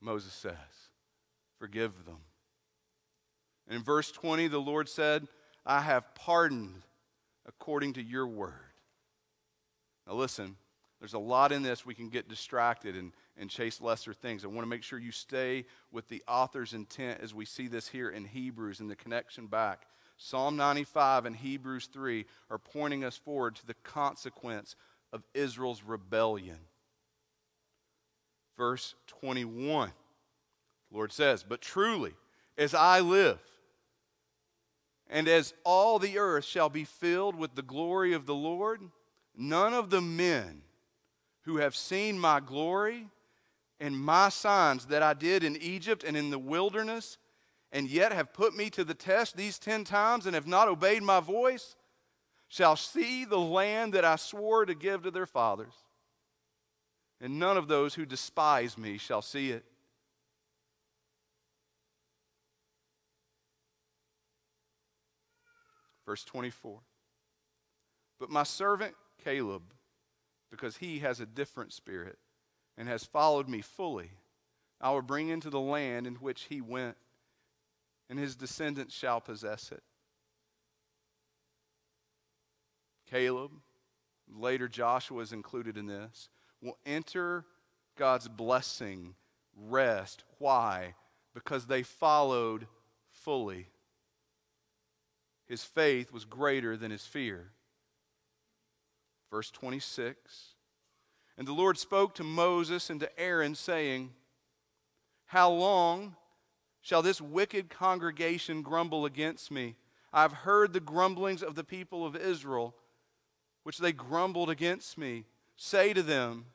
Moses 0.00 0.32
says, 0.32 0.54
forgive 1.58 2.04
them. 2.04 2.18
And 3.66 3.76
in 3.76 3.82
verse 3.82 4.10
20, 4.12 4.48
the 4.48 4.58
Lord 4.58 4.88
said, 4.88 5.26
I 5.64 5.80
have 5.80 6.14
pardoned 6.14 6.82
according 7.46 7.94
to 7.94 8.02
your 8.02 8.26
word. 8.26 8.52
Now, 10.06 10.14
listen, 10.14 10.56
there's 10.98 11.14
a 11.14 11.18
lot 11.18 11.52
in 11.52 11.62
this 11.62 11.86
we 11.86 11.94
can 11.94 12.08
get 12.08 12.28
distracted 12.28 12.96
and, 12.96 13.12
and 13.38 13.48
chase 13.48 13.80
lesser 13.80 14.12
things. 14.12 14.44
I 14.44 14.48
want 14.48 14.60
to 14.60 14.70
make 14.70 14.82
sure 14.82 14.98
you 14.98 15.12
stay 15.12 15.64
with 15.90 16.08
the 16.08 16.22
author's 16.28 16.74
intent 16.74 17.20
as 17.22 17.34
we 17.34 17.44
see 17.44 17.66
this 17.66 17.88
here 17.88 18.10
in 18.10 18.24
Hebrews 18.24 18.80
and 18.80 18.90
the 18.90 18.96
connection 18.96 19.46
back. 19.46 19.86
Psalm 20.16 20.56
95 20.56 21.26
and 21.26 21.36
Hebrews 21.36 21.88
3 21.92 22.24
are 22.50 22.58
pointing 22.58 23.04
us 23.04 23.16
forward 23.16 23.56
to 23.56 23.66
the 23.66 23.74
consequence 23.74 24.76
of 25.12 25.22
Israel's 25.34 25.82
rebellion. 25.82 26.58
Verse 28.56 28.94
21, 29.08 29.92
Lord 30.90 31.12
says, 31.12 31.42
But 31.42 31.60
truly, 31.60 32.14
as 32.58 32.74
I 32.74 33.00
live, 33.00 33.40
and 35.08 35.26
as 35.26 35.54
all 35.64 35.98
the 35.98 36.18
earth 36.18 36.44
shall 36.44 36.68
be 36.68 36.84
filled 36.84 37.34
with 37.34 37.54
the 37.54 37.62
glory 37.62 38.12
of 38.12 38.26
the 38.26 38.34
Lord, 38.34 38.80
none 39.36 39.74
of 39.74 39.90
the 39.90 40.00
men 40.00 40.62
who 41.42 41.56
have 41.56 41.74
seen 41.74 42.18
my 42.18 42.40
glory 42.40 43.08
and 43.82 43.98
my 43.98 44.28
signs 44.28 44.86
that 44.86 45.02
I 45.02 45.12
did 45.12 45.42
in 45.42 45.56
Egypt 45.56 46.04
and 46.04 46.16
in 46.16 46.30
the 46.30 46.38
wilderness, 46.38 47.18
and 47.72 47.90
yet 47.90 48.12
have 48.12 48.32
put 48.32 48.56
me 48.56 48.70
to 48.70 48.84
the 48.84 48.94
test 48.94 49.36
these 49.36 49.58
ten 49.58 49.82
times 49.82 50.24
and 50.24 50.36
have 50.36 50.46
not 50.46 50.68
obeyed 50.68 51.02
my 51.02 51.18
voice, 51.18 51.74
shall 52.46 52.76
see 52.76 53.24
the 53.24 53.40
land 53.40 53.94
that 53.94 54.04
I 54.04 54.14
swore 54.14 54.64
to 54.66 54.74
give 54.76 55.02
to 55.02 55.10
their 55.10 55.26
fathers. 55.26 55.72
And 57.20 57.40
none 57.40 57.56
of 57.56 57.66
those 57.66 57.94
who 57.94 58.06
despise 58.06 58.78
me 58.78 58.98
shall 58.98 59.20
see 59.20 59.50
it. 59.50 59.64
Verse 66.06 66.22
24. 66.22 66.78
But 68.20 68.30
my 68.30 68.44
servant 68.44 68.94
Caleb, 69.24 69.62
because 70.52 70.76
he 70.76 71.00
has 71.00 71.18
a 71.18 71.26
different 71.26 71.72
spirit 71.72 72.18
and 72.76 72.88
has 72.88 73.04
followed 73.04 73.48
me 73.48 73.60
fully, 73.60 74.10
I 74.80 74.90
will 74.90 75.02
bring 75.02 75.28
into 75.28 75.50
the 75.50 75.60
land 75.60 76.06
in 76.06 76.16
which 76.16 76.44
he 76.44 76.60
went, 76.60 76.96
and 78.08 78.18
his 78.18 78.34
descendants 78.34 78.94
shall 78.94 79.20
possess 79.20 79.70
it. 79.72 79.82
Caleb, 83.08 83.52
later 84.28 84.68
Joshua 84.68 85.22
is 85.22 85.32
included 85.32 85.76
in 85.76 85.86
this, 85.86 86.28
will 86.60 86.78
enter 86.86 87.44
God's 87.96 88.28
blessing, 88.28 89.14
rest. 89.56 90.24
Why? 90.38 90.94
Because 91.34 91.66
they 91.66 91.82
followed 91.82 92.66
fully. 93.10 93.68
His 95.46 95.62
faith 95.62 96.12
was 96.12 96.24
greater 96.24 96.76
than 96.76 96.90
his 96.90 97.04
fear. 97.04 97.50
Verse 99.30 99.50
26 99.50 100.51
And 101.38 101.46
the 101.46 101.52
Lord 101.52 101.78
spoke 101.78 102.14
to 102.16 102.24
Moses 102.24 102.90
and 102.90 103.00
to 103.00 103.18
Aaron, 103.18 103.54
saying, 103.54 104.10
How 105.26 105.50
long 105.50 106.16
shall 106.82 107.02
this 107.02 107.20
wicked 107.20 107.70
congregation 107.70 108.62
grumble 108.62 109.06
against 109.06 109.50
me? 109.50 109.76
I 110.12 110.22
have 110.22 110.32
heard 110.32 110.72
the 110.72 110.80
grumblings 110.80 111.42
of 111.42 111.54
the 111.54 111.64
people 111.64 112.04
of 112.04 112.16
Israel, 112.16 112.74
which 113.62 113.78
they 113.78 113.92
grumbled 113.92 114.50
against 114.50 114.98
me. 114.98 115.24
Say 115.56 115.94
to 115.94 116.02
them, 116.02 116.46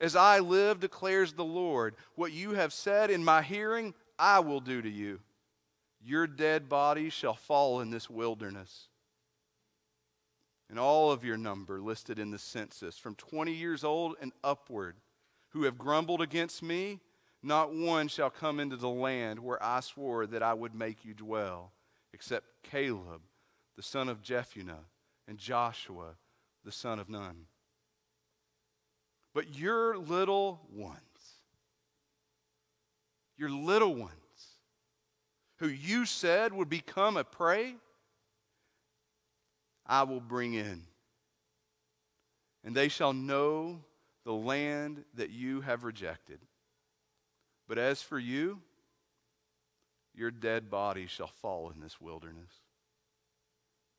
As 0.00 0.14
I 0.14 0.40
live, 0.40 0.80
declares 0.80 1.32
the 1.32 1.44
Lord, 1.44 1.96
what 2.14 2.32
you 2.32 2.52
have 2.52 2.74
said 2.74 3.10
in 3.10 3.24
my 3.24 3.40
hearing, 3.40 3.94
I 4.18 4.40
will 4.40 4.60
do 4.60 4.82
to 4.82 4.88
you. 4.88 5.20
Your 6.02 6.26
dead 6.26 6.68
bodies 6.68 7.14
shall 7.14 7.34
fall 7.34 7.80
in 7.80 7.90
this 7.90 8.10
wilderness. 8.10 8.89
And 10.70 10.78
all 10.78 11.10
of 11.10 11.24
your 11.24 11.36
number 11.36 11.80
listed 11.80 12.20
in 12.20 12.30
the 12.30 12.38
census, 12.38 12.96
from 12.96 13.16
20 13.16 13.52
years 13.52 13.82
old 13.82 14.14
and 14.20 14.30
upward, 14.44 14.94
who 15.48 15.64
have 15.64 15.76
grumbled 15.76 16.22
against 16.22 16.62
me, 16.62 17.00
not 17.42 17.74
one 17.74 18.06
shall 18.06 18.30
come 18.30 18.60
into 18.60 18.76
the 18.76 18.88
land 18.88 19.40
where 19.40 19.60
I 19.60 19.80
swore 19.80 20.26
that 20.26 20.44
I 20.44 20.54
would 20.54 20.74
make 20.74 21.04
you 21.04 21.12
dwell, 21.12 21.72
except 22.14 22.46
Caleb, 22.62 23.22
the 23.76 23.82
son 23.82 24.08
of 24.08 24.22
Jephunneh, 24.22 24.84
and 25.26 25.38
Joshua, 25.38 26.16
the 26.64 26.70
son 26.70 27.00
of 27.00 27.08
Nun. 27.08 27.46
But 29.34 29.56
your 29.56 29.98
little 29.98 30.60
ones, 30.72 31.00
your 33.36 33.50
little 33.50 33.94
ones, 33.94 34.12
who 35.58 35.66
you 35.66 36.06
said 36.06 36.52
would 36.52 36.68
become 36.68 37.16
a 37.16 37.24
prey, 37.24 37.74
I 39.90 40.04
will 40.04 40.20
bring 40.20 40.54
in. 40.54 40.84
And 42.62 42.74
they 42.74 42.88
shall 42.88 43.12
know 43.12 43.84
the 44.24 44.32
land 44.32 45.04
that 45.14 45.30
you 45.30 45.62
have 45.62 45.82
rejected. 45.82 46.38
But 47.68 47.76
as 47.76 48.00
for 48.00 48.18
you, 48.18 48.60
your 50.14 50.30
dead 50.30 50.70
body 50.70 51.06
shall 51.06 51.32
fall 51.42 51.70
in 51.70 51.80
this 51.80 52.00
wilderness, 52.00 52.52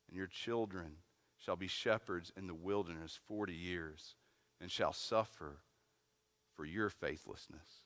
and 0.08 0.18
your 0.18 0.28
children 0.28 0.98
shall 1.38 1.56
be 1.56 1.68
shepherds 1.68 2.32
in 2.38 2.48
the 2.48 2.54
wilderness 2.54 3.20
forty 3.28 3.56
years, 3.56 4.16
and 4.60 4.70
shall 4.70 4.94
suffer 4.94 5.58
for 6.56 6.66
your 6.66 6.90
faithlessness 6.90 7.84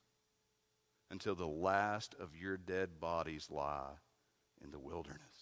until 1.09 1.35
the 1.35 1.47
last 1.47 2.15
of 2.19 2.35
your 2.35 2.57
dead 2.57 2.99
bodies 2.99 3.47
lie 3.49 3.93
in 4.63 4.71
the 4.71 4.79
wilderness. 4.79 5.34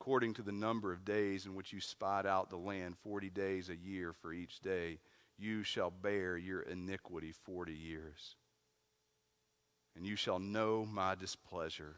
According 0.00 0.32
to 0.34 0.42
the 0.42 0.50
number 0.50 0.94
of 0.94 1.04
days 1.04 1.44
in 1.44 1.54
which 1.54 1.74
you 1.74 1.80
spied 1.80 2.24
out 2.24 2.48
the 2.48 2.56
land, 2.56 2.96
40 3.02 3.28
days 3.28 3.68
a 3.68 3.76
year 3.76 4.14
for 4.14 4.32
each 4.32 4.60
day, 4.60 4.98
you 5.36 5.62
shall 5.62 5.90
bear 5.90 6.38
your 6.38 6.62
iniquity 6.62 7.32
40 7.32 7.74
years. 7.74 8.36
And 9.94 10.06
you 10.06 10.16
shall 10.16 10.38
know 10.38 10.86
my 10.90 11.14
displeasure. 11.14 11.96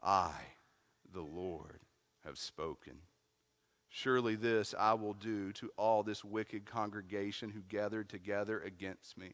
I, 0.00 0.30
the 1.12 1.22
Lord, 1.22 1.80
have 2.24 2.38
spoken. 2.38 2.98
Surely 3.88 4.36
this 4.36 4.72
I 4.78 4.94
will 4.94 5.14
do 5.14 5.52
to 5.54 5.72
all 5.76 6.04
this 6.04 6.24
wicked 6.24 6.66
congregation 6.66 7.50
who 7.50 7.62
gathered 7.62 8.08
together 8.08 8.60
against 8.60 9.18
me. 9.18 9.32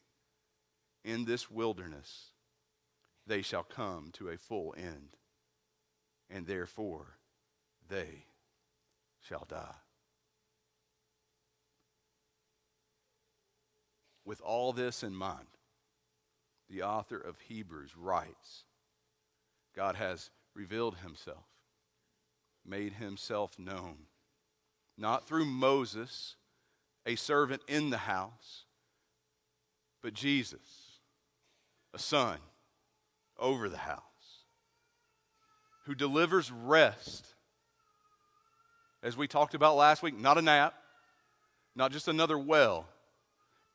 In 1.05 1.25
this 1.25 1.51
wilderness 1.51 2.31
they 3.27 3.43
shall 3.43 3.63
come 3.63 4.09
to 4.13 4.29
a 4.29 4.37
full 4.37 4.73
end, 4.75 5.17
and 6.31 6.47
therefore 6.47 7.19
they 7.89 8.25
shall 9.21 9.45
die. 9.47 9.75
With 14.25 14.41
all 14.41 14.73
this 14.73 15.03
in 15.03 15.13
mind, 15.15 15.47
the 16.69 16.83
author 16.83 17.17
of 17.17 17.39
Hebrews 17.41 17.95
writes 17.97 18.63
God 19.75 19.95
has 19.95 20.29
revealed 20.55 20.97
himself, 20.97 21.45
made 22.65 22.93
himself 22.93 23.59
known 23.59 24.07
not 24.97 25.27
through 25.27 25.45
Moses, 25.45 26.35
a 27.05 27.15
servant 27.15 27.61
in 27.67 27.89
the 27.89 27.97
house, 27.97 28.65
but 30.01 30.13
Jesus, 30.13 30.99
a 31.93 31.99
son 31.99 32.37
over 33.37 33.69
the 33.69 33.77
house, 33.77 34.01
who 35.85 35.95
delivers 35.95 36.51
rest. 36.51 37.32
As 39.03 39.17
we 39.17 39.27
talked 39.27 39.53
about 39.53 39.75
last 39.75 40.01
week, 40.01 40.17
not 40.17 40.37
a 40.37 40.41
nap, 40.41 40.73
not 41.75 41.91
just 41.91 42.07
another 42.07 42.37
well, 42.39 42.87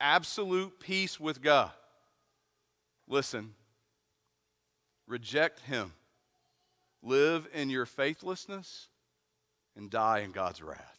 absolute 0.00 0.80
peace 0.80 1.20
with 1.20 1.42
God. 1.42 1.70
Listen, 3.06 3.54
reject 5.06 5.60
Him, 5.60 5.92
live 7.02 7.46
in 7.52 7.68
your 7.68 7.84
faithlessness, 7.84 8.88
and 9.76 9.90
die 9.90 10.20
in 10.20 10.32
God's 10.32 10.62
wrath. 10.62 10.98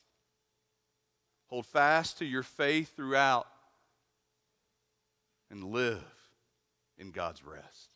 Hold 1.47 1.65
fast 1.65 2.19
to 2.19 2.25
your 2.25 2.43
faith 2.43 2.95
throughout 2.95 3.47
and 5.49 5.63
live 5.63 6.03
in 6.99 7.09
God's 7.09 7.43
rest. 7.43 7.95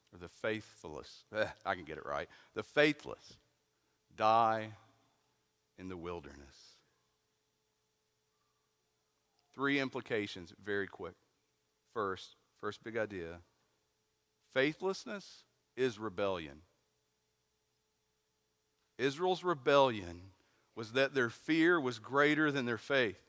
or 0.13 0.19
the 0.19 0.29
faithfulness, 0.29 1.23
eh, 1.35 1.45
I 1.65 1.75
can 1.75 1.85
get 1.85 1.97
it 1.97 2.05
right, 2.05 2.27
the 2.53 2.63
faithless 2.63 3.37
die 4.15 4.71
in 5.77 5.89
the 5.89 5.97
wilderness. 5.97 6.77
Three 9.53 9.79
implications, 9.79 10.53
very 10.63 10.87
quick. 10.87 11.15
First, 11.93 12.35
first 12.59 12.83
big 12.83 12.97
idea 12.97 13.39
faithlessness 14.53 15.43
is 15.77 15.97
rebellion. 15.97 16.61
Israel's 18.97 19.43
rebellion 19.43 20.21
was 20.75 20.91
that 20.91 21.13
their 21.13 21.29
fear 21.29 21.79
was 21.79 21.99
greater 21.99 22.51
than 22.51 22.65
their 22.65 22.77
faith. 22.77 23.21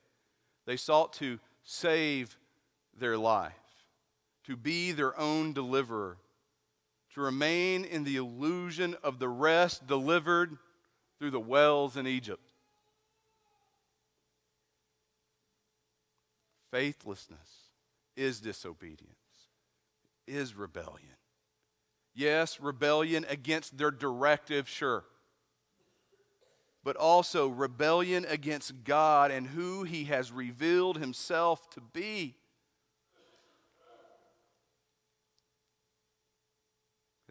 They 0.66 0.76
sought 0.76 1.12
to 1.14 1.38
save 1.62 2.36
their 2.98 3.16
life, 3.16 3.52
to 4.44 4.56
be 4.56 4.92
their 4.92 5.18
own 5.18 5.52
deliverer, 5.52 6.18
to 7.14 7.20
remain 7.20 7.84
in 7.84 8.04
the 8.04 8.16
illusion 8.16 8.96
of 9.02 9.18
the 9.18 9.28
rest 9.28 9.86
delivered 9.86 10.56
through 11.18 11.30
the 11.30 11.40
wells 11.40 11.96
in 11.96 12.06
Egypt. 12.06 12.52
Faithlessness 16.70 17.68
is 18.16 18.40
disobedience, 18.40 19.12
is 20.26 20.54
rebellion. 20.54 21.16
Yes, 22.14 22.60
rebellion 22.60 23.26
against 23.28 23.76
their 23.76 23.90
directive, 23.90 24.68
sure. 24.68 25.04
But 26.84 26.96
also 26.96 27.48
rebellion 27.48 28.26
against 28.28 28.84
God 28.84 29.30
and 29.30 29.46
who 29.46 29.84
He 29.84 30.04
has 30.04 30.32
revealed 30.32 30.98
Himself 30.98 31.68
to 31.70 31.80
be. 31.80 32.36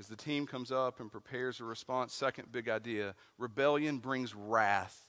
As 0.01 0.07
the 0.07 0.15
team 0.15 0.47
comes 0.47 0.71
up 0.71 0.99
and 0.99 1.11
prepares 1.11 1.59
a 1.59 1.63
response, 1.63 2.11
second 2.11 2.51
big 2.51 2.67
idea 2.67 3.13
rebellion 3.37 3.99
brings 3.99 4.33
wrath, 4.33 4.99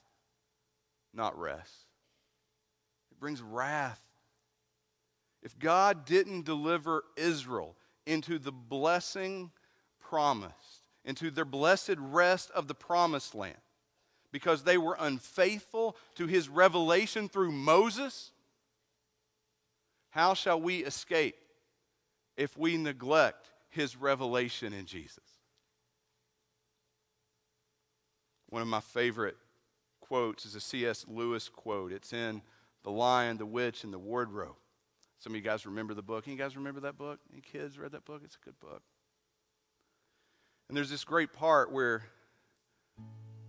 not 1.15 1.39
rest. 1.39 1.87
It 3.11 3.19
brings 3.19 3.41
wrath. 3.41 4.03
If 5.43 5.59
God 5.59 6.05
didn't 6.05 6.45
deliver 6.45 7.05
Israel 7.17 7.75
into 8.05 8.39
the 8.39 8.53
blessing 8.53 9.51
promised, 9.99 10.83
into 11.07 11.31
their 11.31 11.47
blessed 11.47 11.97
rest 11.97 12.51
of 12.51 12.69
the 12.69 12.75
promised 12.75 13.35
land, 13.35 13.57
because 14.31 14.65
they 14.65 14.77
were 14.77 14.99
unfaithful 15.01 15.97
to 16.17 16.27
his 16.27 16.51
revelation 16.51 17.31
through 17.31 17.53
Moses, 17.53 18.31
how 20.11 20.35
shall 20.35 20.61
we 20.61 20.85
escape 20.85 21.37
if 22.37 22.59
we 22.59 22.77
neglect 22.77 23.52
his 23.73 23.97
revelation 23.97 24.73
in 24.73 24.85
Jesus. 24.85 25.25
One 28.51 28.61
of 28.61 28.69
my 28.69 28.81
favorite 28.81 29.37
quotes 30.01 30.45
is 30.45 30.55
a 30.55 30.61
C.S. 30.61 31.07
Lewis 31.09 31.49
quote. 31.49 31.91
It's 31.91 32.13
in 32.13 32.43
The 32.85 32.91
Lion, 32.91 33.39
the 33.39 33.47
Witch, 33.47 33.83
and 33.83 33.93
the 33.93 33.99
Wardrobe. 33.99 34.57
Some 35.19 35.33
of 35.33 35.37
you 35.37 35.43
guys 35.43 35.65
remember 35.65 35.95
the 35.95 36.03
book. 36.03 36.29
Any 36.29 36.37
guys 36.37 36.55
remember 36.55 36.81
that 36.81 36.99
book? 36.99 37.19
Any 37.33 37.41
kids 37.41 37.79
read 37.79 37.93
that 37.93 38.05
book? 38.05 38.21
It's 38.25 38.37
a 38.37 38.45
good 38.45 38.61
book. 38.61 38.83
And 40.69 40.77
there's 40.77 40.91
this 40.91 41.05
great 41.05 41.33
part 41.33 41.73
where 41.73 42.03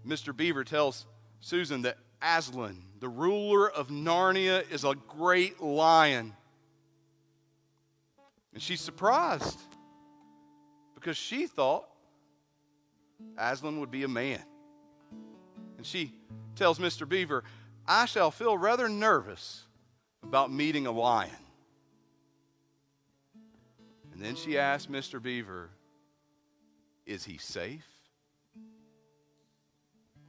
Mr. 0.08 0.36
Beaver 0.36 0.64
tells 0.64 1.06
Susan 1.42 1.82
that 1.82 1.98
Aslan, 2.22 2.82
the 3.02 3.10
ruler 3.10 3.70
of 3.70 3.90
Narnia, 3.90 4.64
is 4.72 4.86
a 4.86 4.96
great 4.96 5.60
lion. 5.60 6.34
And 8.54 8.62
she's 8.62 8.80
surprised 8.80 9.60
because 11.04 11.18
she 11.18 11.48
thought 11.48 11.86
Aslan 13.38 13.82
would 13.82 13.92
be 13.92 14.04
a 14.04 14.08
man. 14.08 14.42
And 15.78 15.86
she 15.86 16.14
tells 16.56 16.80
Mr. 16.80 17.08
Beaver, 17.08 17.44
I 17.86 18.06
shall 18.06 18.32
feel 18.32 18.58
rather 18.58 18.88
nervous 18.88 19.66
about 20.24 20.50
meeting 20.50 20.88
a 20.88 20.92
lion. 20.92 21.32
And 24.14 24.22
then 24.22 24.36
she 24.36 24.58
asks 24.58 24.90
Mr. 24.90 25.22
Beaver, 25.22 25.72
Is 27.06 27.26
he 27.26 27.38
safe? 27.38 27.86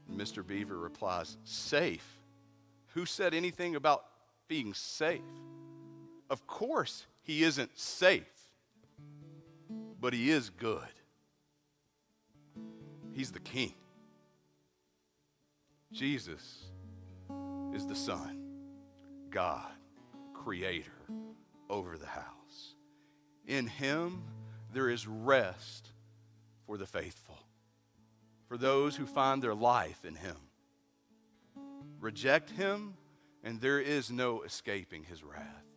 And 0.08 0.20
Mr. 0.20 0.44
Beaver 0.44 0.76
replies, 0.76 1.36
Safe? 1.44 2.18
Who 2.94 3.06
said 3.06 3.32
anything 3.32 3.76
about 3.76 4.04
being 4.48 4.74
safe? 4.74 5.20
Of 6.28 6.48
course, 6.48 7.06
he 7.22 7.44
isn't 7.44 7.78
safe 7.78 8.33
but 10.04 10.12
he 10.12 10.30
is 10.30 10.50
good. 10.50 10.78
He's 13.14 13.32
the 13.32 13.40
king. 13.40 13.72
Jesus 15.92 16.66
is 17.72 17.86
the 17.86 17.94
Son, 17.94 18.38
God, 19.30 19.72
creator 20.34 20.92
over 21.70 21.96
the 21.96 22.04
house. 22.04 22.74
In 23.46 23.66
him, 23.66 24.24
there 24.74 24.90
is 24.90 25.06
rest 25.06 25.92
for 26.66 26.76
the 26.76 26.84
faithful, 26.84 27.38
for 28.46 28.58
those 28.58 28.96
who 28.96 29.06
find 29.06 29.42
their 29.42 29.54
life 29.54 30.04
in 30.04 30.16
him. 30.16 30.36
Reject 31.98 32.50
him, 32.50 32.92
and 33.42 33.58
there 33.58 33.80
is 33.80 34.10
no 34.10 34.42
escaping 34.42 35.04
his 35.04 35.24
wrath. 35.24 35.73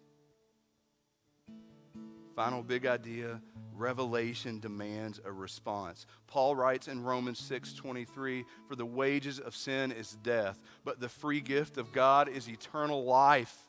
Final 2.38 2.62
big 2.62 2.86
idea 2.86 3.42
revelation 3.74 4.60
demands 4.60 5.20
a 5.26 5.32
response. 5.32 6.06
Paul 6.28 6.56
writes 6.56 6.88
in 6.88 7.02
Romans 7.02 7.40
6:23, 7.40 8.46
"For 8.68 8.76
the 8.76 8.86
wages 8.86 9.40
of 9.40 9.56
sin 9.56 9.92
is 9.92 10.18
death, 10.18 10.62
but 10.84 11.00
the 11.00 11.10
free 11.10 11.42
gift 11.42 11.80
of 11.80 11.92
God 11.92 12.30
is 12.30 12.48
eternal 12.48 13.04
life 13.06 13.68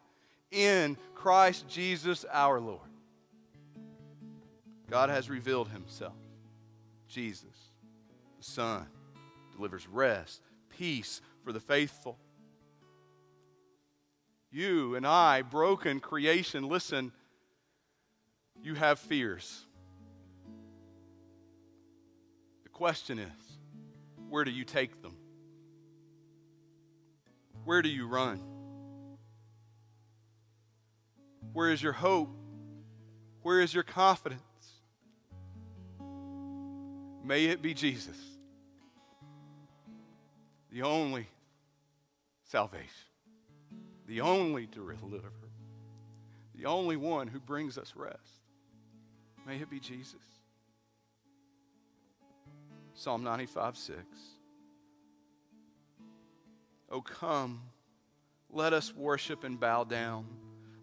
in 0.51 0.99
Christ 1.15 1.67
Jesus 1.67 2.27
our 2.27 2.61
Lord." 2.61 2.91
God 4.91 5.09
has 5.09 5.31
revealed 5.31 5.71
himself. 5.71 6.19
Jesus, 7.07 7.73
the 8.37 8.45
Son, 8.45 8.87
delivers 9.53 9.89
rest, 9.89 10.43
peace 10.69 11.23
for 11.43 11.55
the 11.55 11.61
faithful. 11.61 12.19
You 14.51 14.95
and 14.95 15.07
I, 15.07 15.41
broken 15.41 16.01
creation, 16.01 16.69
listen, 16.69 17.15
you 18.63 18.75
have 18.75 18.99
fears. 18.99 19.65
The 22.65 22.69
question 22.71 23.19
is 23.19 23.59
where 24.29 24.45
do 24.45 24.51
you 24.51 24.65
take 24.65 25.03
them? 25.03 25.17
Where 27.65 27.83
do 27.83 27.89
you 27.89 28.07
run? 28.07 28.41
Where 31.53 31.71
is 31.71 31.83
your 31.83 31.93
hope? 31.93 32.31
Where 33.43 33.61
is 33.61 33.73
your 33.73 33.83
confidence? 33.83 34.43
May 37.25 37.47
it 37.47 37.61
be 37.61 37.75
Jesus, 37.75 38.17
the 40.73 40.83
only 40.83 41.29
salvation, 42.45 42.89
the 44.07 44.23
only 44.23 44.67
deliverer, 44.67 45.33
the 46.55 46.65
only 46.65 46.97
one 46.97 47.29
who 47.29 47.39
brings 47.39 47.77
us 47.77 47.93
rest. 47.95 48.48
May 49.49 49.57
it 49.57 49.71
be 49.71 49.81
Jesus. 49.81 50.21
Psalm 52.93 53.25
95 53.25 53.79
6. 53.79 53.99
Oh, 56.91 57.01
come, 57.01 57.63
let 58.51 58.75
us 58.75 58.95
worship 58.95 59.45
and 59.45 59.59
bow 59.59 59.85
down. 59.85 60.27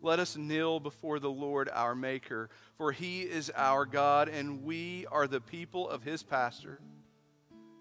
Let 0.01 0.17
us 0.17 0.35
kneel 0.35 0.79
before 0.79 1.19
the 1.19 1.29
Lord 1.29 1.69
our 1.71 1.93
Maker, 1.93 2.49
for 2.75 2.91
he 2.91 3.21
is 3.21 3.51
our 3.55 3.85
God, 3.85 4.29
and 4.29 4.63
we 4.63 5.05
are 5.11 5.27
the 5.27 5.41
people 5.41 5.87
of 5.87 6.01
his 6.01 6.23
pasture, 6.23 6.79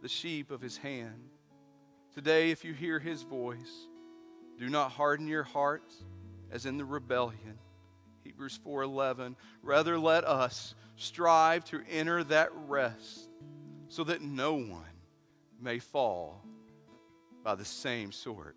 the 0.02 0.08
sheep 0.08 0.50
of 0.50 0.60
his 0.60 0.76
hand. 0.76 1.30
Today, 2.14 2.50
if 2.50 2.62
you 2.62 2.74
hear 2.74 2.98
his 2.98 3.22
voice, 3.22 3.88
Do 4.58 4.68
not 4.68 4.92
harden 4.92 5.28
your 5.28 5.44
hearts 5.44 6.04
as 6.50 6.66
in 6.66 6.76
the 6.76 6.84
rebellion. 6.84 7.58
Hebrews 8.24 8.58
4:11. 8.64 9.36
Rather 9.62 9.98
let 9.98 10.24
us 10.24 10.74
strive 10.96 11.64
to 11.66 11.82
enter 11.88 12.24
that 12.24 12.50
rest 12.54 13.28
so 13.88 14.02
that 14.04 14.22
no 14.22 14.54
one 14.54 14.82
may 15.60 15.78
fall 15.78 16.42
by 17.42 17.54
the 17.54 17.64
same 17.64 18.10
sort 18.10 18.56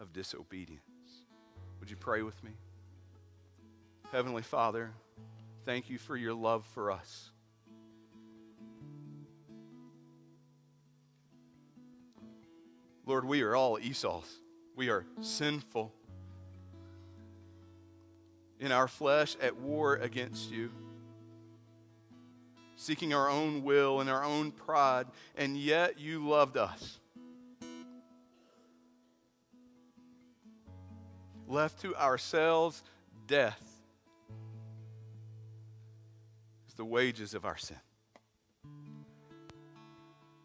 of 0.00 0.12
disobedience. 0.12 0.82
Would 1.80 1.90
you 1.90 1.96
pray 1.96 2.22
with 2.22 2.42
me? 2.42 2.50
Heavenly 4.10 4.42
Father, 4.42 4.92
thank 5.64 5.88
you 5.88 5.98
for 5.98 6.16
your 6.16 6.34
love 6.34 6.66
for 6.66 6.90
us. 6.90 7.30
Lord, 13.06 13.24
we 13.24 13.42
are 13.42 13.56
all 13.56 13.78
Esau's. 13.78 14.42
We 14.76 14.90
are 14.90 15.06
sinful. 15.22 15.94
In 18.60 18.72
our 18.72 18.88
flesh, 18.88 19.36
at 19.40 19.56
war 19.56 19.94
against 19.96 20.50
you, 20.50 20.70
seeking 22.76 23.12
our 23.12 23.28
own 23.28 23.62
will 23.62 24.00
and 24.00 24.08
our 24.10 24.24
own 24.24 24.50
pride, 24.50 25.06
and 25.36 25.56
yet 25.56 25.98
you 26.00 26.26
loved 26.26 26.56
us. 26.56 26.98
Left 31.46 31.80
to 31.80 31.96
ourselves, 31.96 32.82
death 33.26 33.62
is 36.68 36.74
the 36.74 36.84
wages 36.84 37.34
of 37.34 37.44
our 37.44 37.56
sin. 37.56 37.78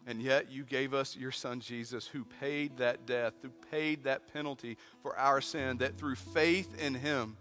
And 0.06 0.20
yet 0.20 0.50
you 0.50 0.64
gave 0.64 0.92
us 0.92 1.16
your 1.16 1.32
son 1.32 1.60
Jesus, 1.60 2.06
who 2.06 2.24
paid 2.40 2.76
that 2.78 3.06
death, 3.06 3.34
who 3.42 3.50
paid 3.70 4.04
that 4.04 4.32
penalty 4.32 4.76
for 5.02 5.16
our 5.16 5.40
sin, 5.40 5.78
that 5.78 5.96
through 5.96 6.16
faith 6.16 6.78
in 6.78 6.94
him, 6.94 7.36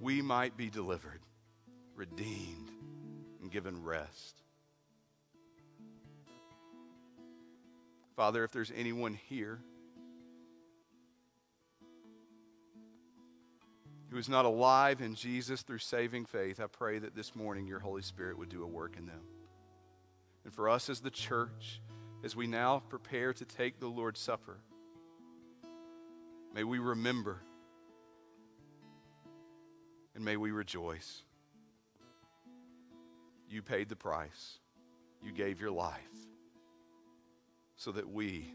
we 0.00 0.22
might 0.22 0.56
be 0.56 0.70
delivered, 0.70 1.20
redeemed, 1.94 2.70
and 3.40 3.50
given 3.50 3.84
rest. 3.84 4.40
Father, 8.16 8.42
if 8.42 8.50
there's 8.50 8.72
anyone 8.74 9.14
here 9.14 9.60
who 14.10 14.16
is 14.16 14.28
not 14.28 14.44
alive 14.44 15.00
in 15.00 15.14
Jesus 15.14 15.62
through 15.62 15.78
saving 15.78 16.24
faith, 16.24 16.60
I 16.60 16.66
pray 16.66 16.98
that 16.98 17.14
this 17.14 17.36
morning 17.36 17.66
your 17.66 17.78
Holy 17.78 18.02
Spirit 18.02 18.38
would 18.38 18.48
do 18.48 18.64
a 18.64 18.66
work 18.66 18.96
in 18.98 19.06
them. 19.06 19.20
And 20.44 20.52
for 20.52 20.68
us 20.68 20.88
as 20.88 21.00
the 21.00 21.10
church, 21.10 21.80
as 22.24 22.34
we 22.34 22.46
now 22.46 22.82
prepare 22.88 23.32
to 23.34 23.44
take 23.44 23.78
the 23.78 23.86
Lord's 23.86 24.20
Supper, 24.20 24.58
may 26.54 26.64
we 26.64 26.78
remember 26.78 27.40
and 30.14 30.24
may 30.24 30.36
we 30.36 30.50
rejoice. 30.50 31.22
You 33.48 33.62
paid 33.62 33.88
the 33.88 33.96
price, 33.96 34.58
you 35.22 35.32
gave 35.32 35.60
your 35.60 35.72
life 35.72 35.96
so 37.76 37.92
that 37.92 38.08
we 38.08 38.52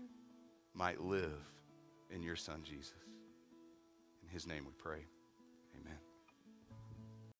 might 0.74 1.02
live 1.02 1.42
in 2.14 2.22
your 2.22 2.36
Son, 2.36 2.62
Jesus. 2.64 2.94
In 4.24 4.30
his 4.30 4.48
name 4.48 4.66
we 4.66 4.74
pray. 4.78 5.06
Amen. 5.82 6.05